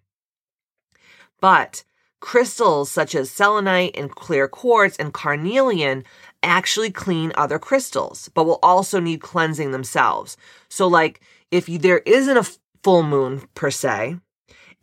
But 1.39 1.85
crystals 2.19 2.91
such 2.91 3.15
as 3.15 3.31
selenite 3.31 3.95
and 3.95 4.13
clear 4.13 4.49
quartz 4.49 4.97
and 4.97 5.13
carnelian 5.13 6.03
actually 6.43 6.91
clean 6.91 7.31
other 7.35 7.59
crystals, 7.59 8.29
but 8.33 8.43
will 8.43 8.59
also 8.61 8.99
need 8.99 9.21
cleansing 9.21 9.71
themselves. 9.71 10.35
So 10.67 10.85
like 10.85 11.21
if 11.49 11.69
you, 11.69 11.77
there 11.77 11.99
isn't 11.99 12.37
a 12.37 12.51
full 12.83 13.03
moon 13.03 13.47
per 13.55 13.71
se, 13.71 14.17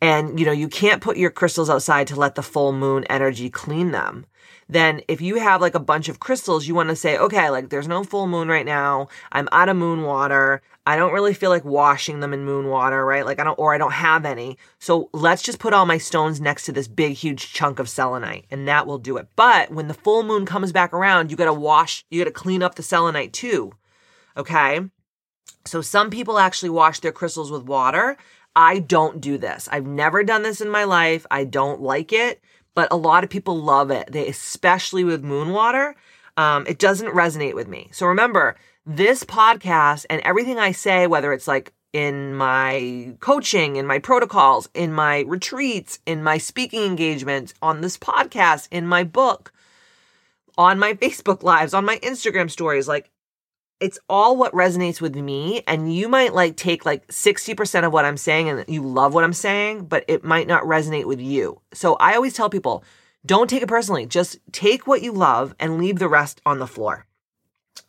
and 0.01 0.39
you 0.39 0.45
know 0.45 0.51
you 0.51 0.67
can't 0.67 1.01
put 1.01 1.17
your 1.17 1.29
crystals 1.29 1.69
outside 1.69 2.07
to 2.07 2.15
let 2.15 2.35
the 2.35 2.43
full 2.43 2.71
moon 2.71 3.03
energy 3.05 3.49
clean 3.49 3.91
them. 3.91 4.25
Then 4.67 5.01
if 5.07 5.19
you 5.19 5.39
have 5.39 5.61
like 5.61 5.75
a 5.75 5.79
bunch 5.79 6.09
of 6.09 6.19
crystals 6.19 6.67
you 6.67 6.75
want 6.75 6.89
to 6.89 6.95
say 6.95 7.17
okay 7.17 7.49
like 7.49 7.69
there's 7.69 7.87
no 7.87 8.03
full 8.03 8.27
moon 8.27 8.47
right 8.47 8.65
now. 8.65 9.07
I'm 9.31 9.49
out 9.51 9.69
of 9.69 9.77
moon 9.77 10.03
water. 10.03 10.61
I 10.85 10.95
don't 10.95 11.13
really 11.13 11.33
feel 11.33 11.51
like 11.51 11.65
washing 11.65 12.19
them 12.19 12.33
in 12.33 12.45
moon 12.45 12.67
water 12.67 13.05
right? 13.05 13.25
Like 13.25 13.39
i 13.39 13.43
don't 13.43 13.59
or 13.59 13.73
i 13.73 13.77
don't 13.77 13.93
have 13.93 14.25
any. 14.25 14.57
So 14.79 15.09
let's 15.13 15.41
just 15.41 15.59
put 15.59 15.73
all 15.73 15.85
my 15.85 15.97
stones 15.97 16.39
next 16.39 16.65
to 16.65 16.71
this 16.71 16.87
big 16.87 17.13
huge 17.13 17.53
chunk 17.53 17.79
of 17.79 17.89
selenite 17.89 18.45
and 18.51 18.67
that 18.67 18.87
will 18.87 18.99
do 18.99 19.17
it. 19.17 19.27
But 19.35 19.71
when 19.71 19.87
the 19.87 19.93
full 19.93 20.23
moon 20.23 20.45
comes 20.45 20.71
back 20.71 20.93
around 20.93 21.31
you 21.31 21.37
got 21.37 21.45
to 21.45 21.53
wash 21.53 22.05
you 22.09 22.23
got 22.23 22.29
to 22.29 22.31
clean 22.31 22.63
up 22.63 22.75
the 22.75 22.83
selenite 22.83 23.33
too 23.33 23.73
okay? 24.37 24.81
So 25.65 25.81
some 25.81 26.09
people 26.09 26.39
actually 26.39 26.69
wash 26.69 26.99
their 26.99 27.11
crystals 27.11 27.51
with 27.51 27.63
water 27.63 28.17
I 28.55 28.79
don't 28.79 29.21
do 29.21 29.37
this. 29.37 29.69
I've 29.71 29.85
never 29.85 30.23
done 30.23 30.43
this 30.43 30.61
in 30.61 30.69
my 30.69 30.83
life. 30.83 31.25
I 31.31 31.43
don't 31.43 31.81
like 31.81 32.11
it, 32.11 32.41
but 32.75 32.91
a 32.91 32.97
lot 32.97 33.23
of 33.23 33.29
people 33.29 33.61
love 33.61 33.91
it. 33.91 34.11
They, 34.11 34.27
especially 34.27 35.03
with 35.03 35.23
moon 35.23 35.49
water. 35.49 35.95
Um, 36.37 36.65
it 36.67 36.79
doesn't 36.79 37.13
resonate 37.13 37.55
with 37.55 37.67
me. 37.67 37.89
So 37.91 38.05
remember, 38.05 38.55
this 38.85 39.23
podcast 39.23 40.05
and 40.09 40.21
everything 40.21 40.57
I 40.57 40.71
say, 40.71 41.05
whether 41.05 41.33
it's 41.33 41.47
like 41.47 41.73
in 41.93 42.35
my 42.35 43.15
coaching, 43.19 43.75
in 43.75 43.85
my 43.85 43.99
protocols, 43.99 44.69
in 44.73 44.93
my 44.93 45.19
retreats, 45.27 45.99
in 46.05 46.23
my 46.23 46.37
speaking 46.37 46.83
engagements, 46.83 47.53
on 47.61 47.81
this 47.81 47.97
podcast, 47.97 48.67
in 48.71 48.87
my 48.87 49.03
book, 49.03 49.51
on 50.57 50.79
my 50.79 50.93
Facebook 51.01 51.43
lives, 51.43 51.73
on 51.73 51.85
my 51.85 51.97
Instagram 51.99 52.49
stories, 52.49 52.87
like 52.87 53.11
it's 53.79 53.99
all 54.09 54.35
what 54.35 54.53
resonates 54.53 54.99
with 54.99 55.15
me 55.15 55.63
and 55.65 55.93
you 55.93 56.09
might 56.09 56.33
like 56.33 56.57
take 56.57 56.85
like 56.85 57.07
60% 57.07 57.85
of 57.85 57.93
what 57.93 58.05
I'm 58.05 58.17
saying 58.17 58.49
and 58.49 58.65
you 58.67 58.83
love 58.83 59.13
what 59.13 59.23
I'm 59.23 59.33
saying, 59.33 59.85
but 59.85 60.03
it 60.07 60.23
might 60.23 60.47
not 60.47 60.63
resonate 60.63 61.05
with 61.05 61.21
you. 61.21 61.61
So 61.73 61.95
I 61.95 62.15
always 62.15 62.33
tell 62.33 62.49
people, 62.49 62.83
don't 63.25 63.49
take 63.49 63.63
it 63.63 63.69
personally. 63.69 64.05
Just 64.05 64.39
take 64.51 64.85
what 64.85 65.01
you 65.01 65.11
love 65.11 65.55
and 65.59 65.77
leave 65.77 65.99
the 65.99 66.09
rest 66.09 66.41
on 66.45 66.59
the 66.59 66.67
floor. 66.67 67.05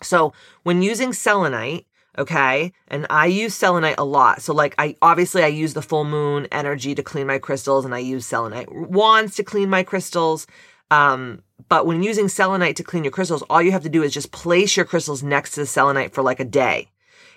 So 0.03 0.33
when 0.63 0.83
using 0.83 1.13
selenite, 1.13 1.87
okay, 2.17 2.73
and 2.89 3.07
I 3.11 3.27
use 3.27 3.55
selenite 3.55 3.99
a 3.99 4.05
lot. 4.05 4.43
So 4.43 4.55
like 4.55 4.75
I 4.79 4.97
obviously 5.03 5.43
I 5.43 5.49
use 5.49 5.75
the 5.75 5.83
full 5.83 6.05
moon 6.05 6.47
energy 6.53 6.95
to 6.95 7.03
clean 7.03 7.27
my 7.27 7.39
crystals 7.39 7.85
and 7.85 7.95
I 7.95 7.99
use 7.99 8.27
selenite 8.27 8.71
wands 8.73 9.35
to 9.37 9.43
clean 9.43 9.69
my 9.69 9.83
crystals. 9.83 10.47
Um, 10.91 11.43
but 11.69 11.87
when 11.87 12.03
using 12.03 12.29
selenite 12.29 12.77
to 12.77 12.83
clean 12.83 13.05
your 13.05 13.13
crystals, 13.13 13.43
all 13.43 13.63
you 13.63 13.73
have 13.73 13.83
to 13.83 13.89
do 13.89 14.03
is 14.03 14.13
just 14.13 14.33
place 14.33 14.77
your 14.77 14.87
crystals 14.87 15.23
next 15.23 15.53
to 15.53 15.61
the 15.61 15.67
selenite 15.67 16.13
for 16.13 16.23
like 16.23 16.41
a 16.41 16.45
day. 16.45 16.91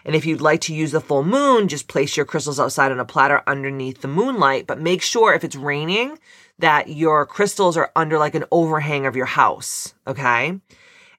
And 0.05 0.15
if 0.15 0.25
you'd 0.25 0.41
like 0.41 0.61
to 0.61 0.73
use 0.73 0.91
the 0.91 0.99
full 0.99 1.23
moon, 1.23 1.67
just 1.67 1.87
place 1.87 2.17
your 2.17 2.25
crystals 2.25 2.59
outside 2.59 2.91
on 2.91 2.99
a 2.99 3.05
platter 3.05 3.41
underneath 3.47 4.01
the 4.01 4.07
moonlight. 4.07 4.67
But 4.67 4.81
make 4.81 5.01
sure 5.01 5.33
if 5.33 5.43
it's 5.43 5.55
raining 5.55 6.19
that 6.59 6.89
your 6.89 7.25
crystals 7.25 7.77
are 7.77 7.91
under 7.95 8.17
like 8.17 8.35
an 8.35 8.45
overhang 8.51 9.05
of 9.05 9.15
your 9.15 9.25
house. 9.25 9.93
Okay. 10.05 10.59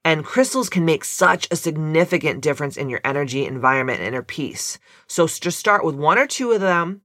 And 0.05 0.25
crystals 0.25 0.69
can 0.69 0.85
make 0.85 1.03
such 1.03 1.49
a 1.51 1.57
significant 1.57 2.43
difference 2.43 2.77
in 2.77 2.91
your 2.91 3.01
energy, 3.05 3.47
environment, 3.47 4.01
and 4.01 4.09
inner 4.09 4.23
peace. 4.23 4.79
So 5.07 5.27
just 5.27 5.59
start 5.59 5.83
with 5.83 5.95
one 5.95 6.19
or 6.19 6.27
two 6.27 6.53
of 6.53 6.61
them 6.61 7.01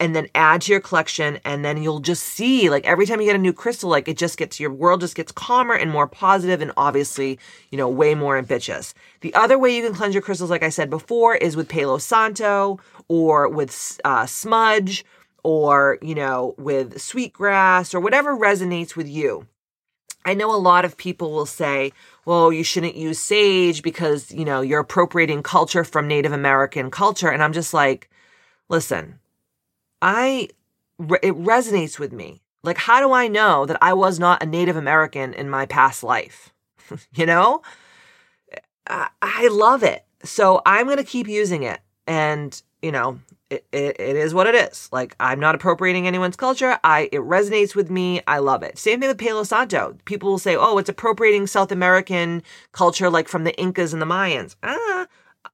and 0.00 0.14
then 0.14 0.28
add 0.34 0.62
to 0.62 0.72
your 0.72 0.80
collection 0.80 1.38
and 1.44 1.64
then 1.64 1.82
you'll 1.82 2.00
just 2.00 2.22
see 2.22 2.70
like 2.70 2.86
every 2.86 3.06
time 3.06 3.20
you 3.20 3.26
get 3.26 3.36
a 3.36 3.38
new 3.38 3.52
crystal 3.52 3.90
like 3.90 4.08
it 4.08 4.16
just 4.16 4.36
gets 4.36 4.60
your 4.60 4.72
world 4.72 5.00
just 5.00 5.14
gets 5.14 5.32
calmer 5.32 5.74
and 5.74 5.90
more 5.90 6.06
positive 6.06 6.60
and 6.60 6.72
obviously 6.76 7.38
you 7.70 7.78
know 7.78 7.88
way 7.88 8.14
more 8.14 8.36
ambitious 8.36 8.94
the 9.20 9.34
other 9.34 9.58
way 9.58 9.74
you 9.74 9.82
can 9.82 9.94
cleanse 9.94 10.14
your 10.14 10.22
crystals 10.22 10.50
like 10.50 10.62
i 10.62 10.68
said 10.68 10.90
before 10.90 11.34
is 11.34 11.56
with 11.56 11.68
palo 11.68 11.98
santo 11.98 12.78
or 13.08 13.48
with 13.48 14.00
uh, 14.04 14.26
smudge 14.26 15.04
or 15.42 15.98
you 16.02 16.14
know 16.14 16.54
with 16.58 17.00
sweetgrass 17.00 17.94
or 17.94 18.00
whatever 18.00 18.36
resonates 18.36 18.96
with 18.96 19.08
you 19.08 19.46
I 20.24 20.34
know 20.34 20.54
a 20.54 20.58
lot 20.58 20.84
of 20.84 20.98
people 20.98 21.30
will 21.30 21.46
say, 21.46 21.92
well, 22.26 22.52
you 22.52 22.62
shouldn't 22.62 22.96
use 22.96 23.18
sage 23.18 23.82
because, 23.82 24.30
you 24.30 24.44
know, 24.44 24.60
you're 24.60 24.80
appropriating 24.80 25.42
culture 25.42 25.84
from 25.84 26.06
Native 26.06 26.32
American 26.32 26.90
culture. 26.90 27.30
And 27.30 27.42
I'm 27.42 27.54
just 27.54 27.72
like, 27.72 28.10
listen, 28.68 29.20
I, 30.02 30.48
it 30.98 31.34
resonates 31.34 31.98
with 31.98 32.12
me. 32.12 32.42
Like, 32.62 32.78
how 32.78 33.00
do 33.00 33.12
I 33.12 33.28
know 33.28 33.66
that 33.66 33.78
I 33.80 33.92
was 33.92 34.18
not 34.18 34.42
a 34.42 34.46
Native 34.46 34.76
American 34.76 35.32
in 35.32 35.48
my 35.48 35.66
past 35.66 36.02
life? 36.02 36.52
you 37.14 37.26
know? 37.26 37.62
I, 38.88 39.08
I 39.22 39.48
love 39.48 39.82
it. 39.82 40.04
So 40.24 40.60
I'm 40.66 40.86
going 40.86 40.98
to 40.98 41.04
keep 41.04 41.28
using 41.28 41.62
it. 41.62 41.80
And, 42.06 42.60
you 42.82 42.90
know, 42.90 43.20
it, 43.50 43.66
it, 43.72 43.98
it 43.98 44.16
is 44.16 44.34
what 44.34 44.46
it 44.46 44.54
is. 44.54 44.88
Like 44.92 45.14
I'm 45.18 45.40
not 45.40 45.54
appropriating 45.54 46.06
anyone's 46.06 46.36
culture. 46.36 46.78
I 46.84 47.08
it 47.12 47.20
resonates 47.20 47.74
with 47.74 47.90
me. 47.90 48.20
I 48.26 48.38
love 48.38 48.62
it. 48.62 48.78
Same 48.78 49.00
thing 49.00 49.08
with 49.08 49.18
Palo 49.18 49.42
Santo. 49.42 49.96
People 50.04 50.30
will 50.30 50.38
say, 50.38 50.56
"Oh, 50.56 50.78
it's 50.78 50.88
appropriating 50.88 51.46
South 51.46 51.72
American 51.72 52.42
culture, 52.72 53.08
like 53.10 53.28
from 53.28 53.44
the 53.44 53.58
Incas 53.58 53.92
and 53.92 54.02
the 54.02 54.06
Mayans." 54.06 54.56
Ah, 54.62 55.06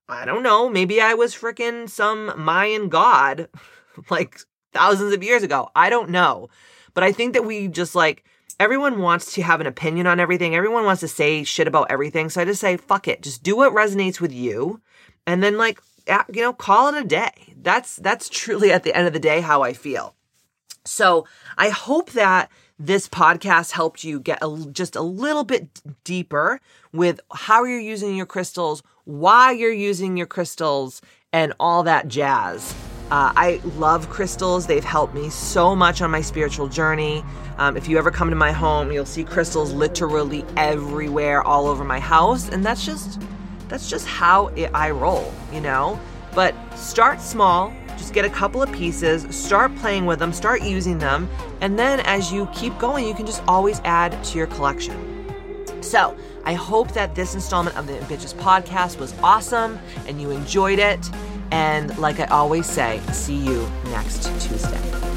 I 0.08 0.24
don't 0.24 0.42
know. 0.42 0.68
Maybe 0.68 1.00
I 1.00 1.14
was 1.14 1.34
freaking 1.34 1.88
some 1.88 2.32
Mayan 2.36 2.88
god, 2.88 3.48
like 4.10 4.38
thousands 4.72 5.12
of 5.12 5.22
years 5.22 5.42
ago. 5.42 5.70
I 5.74 5.90
don't 5.90 6.10
know, 6.10 6.48
but 6.94 7.04
I 7.04 7.12
think 7.12 7.34
that 7.34 7.44
we 7.44 7.68
just 7.68 7.94
like 7.94 8.24
everyone 8.60 9.00
wants 9.00 9.34
to 9.34 9.42
have 9.42 9.60
an 9.60 9.66
opinion 9.66 10.06
on 10.06 10.20
everything. 10.20 10.54
Everyone 10.54 10.84
wants 10.84 11.00
to 11.00 11.08
say 11.08 11.44
shit 11.44 11.66
about 11.66 11.90
everything. 11.90 12.28
So 12.28 12.40
I 12.40 12.44
just 12.44 12.60
say, 12.60 12.76
fuck 12.76 13.08
it. 13.08 13.22
Just 13.22 13.42
do 13.42 13.56
what 13.56 13.72
resonates 13.72 14.20
with 14.20 14.32
you, 14.32 14.80
and 15.26 15.42
then 15.42 15.58
like 15.58 15.80
you 16.32 16.42
know, 16.42 16.52
call 16.52 16.88
it 16.88 17.00
a 17.00 17.06
day. 17.06 17.54
That's 17.60 17.96
that's 17.96 18.28
truly 18.28 18.72
at 18.72 18.82
the 18.82 18.94
end 18.94 19.06
of 19.06 19.12
the 19.12 19.20
day 19.20 19.40
how 19.40 19.62
I 19.62 19.72
feel. 19.72 20.14
So, 20.86 21.26
I 21.56 21.70
hope 21.70 22.10
that 22.12 22.50
this 22.78 23.08
podcast 23.08 23.70
helped 23.70 24.04
you 24.04 24.20
get 24.20 24.38
a, 24.42 24.66
just 24.70 24.96
a 24.96 25.00
little 25.00 25.44
bit 25.44 25.80
deeper 26.04 26.60
with 26.92 27.20
how 27.32 27.64
you're 27.64 27.80
using 27.80 28.16
your 28.16 28.26
crystals, 28.26 28.82
why 29.04 29.52
you're 29.52 29.72
using 29.72 30.16
your 30.18 30.26
crystals, 30.26 31.00
and 31.32 31.54
all 31.58 31.84
that 31.84 32.08
jazz. 32.08 32.74
Uh, 33.10 33.32
I 33.36 33.60
love 33.76 34.08
crystals. 34.08 34.66
They've 34.66 34.84
helped 34.84 35.14
me 35.14 35.28
so 35.30 35.76
much 35.76 36.00
on 36.00 36.10
my 36.10 36.20
spiritual 36.20 36.68
journey. 36.68 37.22
Um, 37.58 37.76
if 37.76 37.88
you 37.88 37.98
ever 37.98 38.10
come 38.10 38.30
to 38.30 38.36
my 38.36 38.50
home, 38.50 38.90
you'll 38.90 39.06
see 39.06 39.24
crystals 39.24 39.72
literally 39.72 40.44
everywhere, 40.56 41.42
all 41.42 41.66
over 41.66 41.84
my 41.84 42.00
house. 42.00 42.48
And 42.48 42.64
that's 42.64 42.84
just 42.84 43.20
that's 43.68 43.88
just 43.88 44.06
how 44.06 44.48
it, 44.48 44.70
I 44.74 44.90
roll, 44.90 45.32
you 45.52 45.60
know? 45.60 45.98
But 46.34 46.54
start 46.76 47.20
small, 47.20 47.72
just 47.96 48.12
get 48.12 48.24
a 48.24 48.30
couple 48.30 48.62
of 48.62 48.72
pieces, 48.72 49.24
start 49.34 49.74
playing 49.76 50.06
with 50.06 50.18
them, 50.18 50.32
start 50.32 50.62
using 50.62 50.98
them, 50.98 51.28
and 51.60 51.78
then 51.78 52.00
as 52.00 52.32
you 52.32 52.46
keep 52.52 52.76
going, 52.78 53.06
you 53.06 53.14
can 53.14 53.26
just 53.26 53.42
always 53.46 53.80
add 53.84 54.22
to 54.24 54.38
your 54.38 54.46
collection. 54.48 55.26
So, 55.80 56.16
I 56.44 56.54
hope 56.54 56.92
that 56.92 57.14
this 57.14 57.34
installment 57.34 57.76
of 57.76 57.86
the 57.86 57.94
Bitches 57.94 58.34
podcast 58.34 58.98
was 58.98 59.14
awesome 59.22 59.78
and 60.06 60.20
you 60.20 60.30
enjoyed 60.30 60.78
it. 60.78 61.08
And 61.50 61.96
like 61.98 62.20
I 62.20 62.24
always 62.26 62.66
say, 62.66 63.00
see 63.12 63.36
you 63.36 63.68
next 63.90 64.24
Tuesday. 64.40 65.13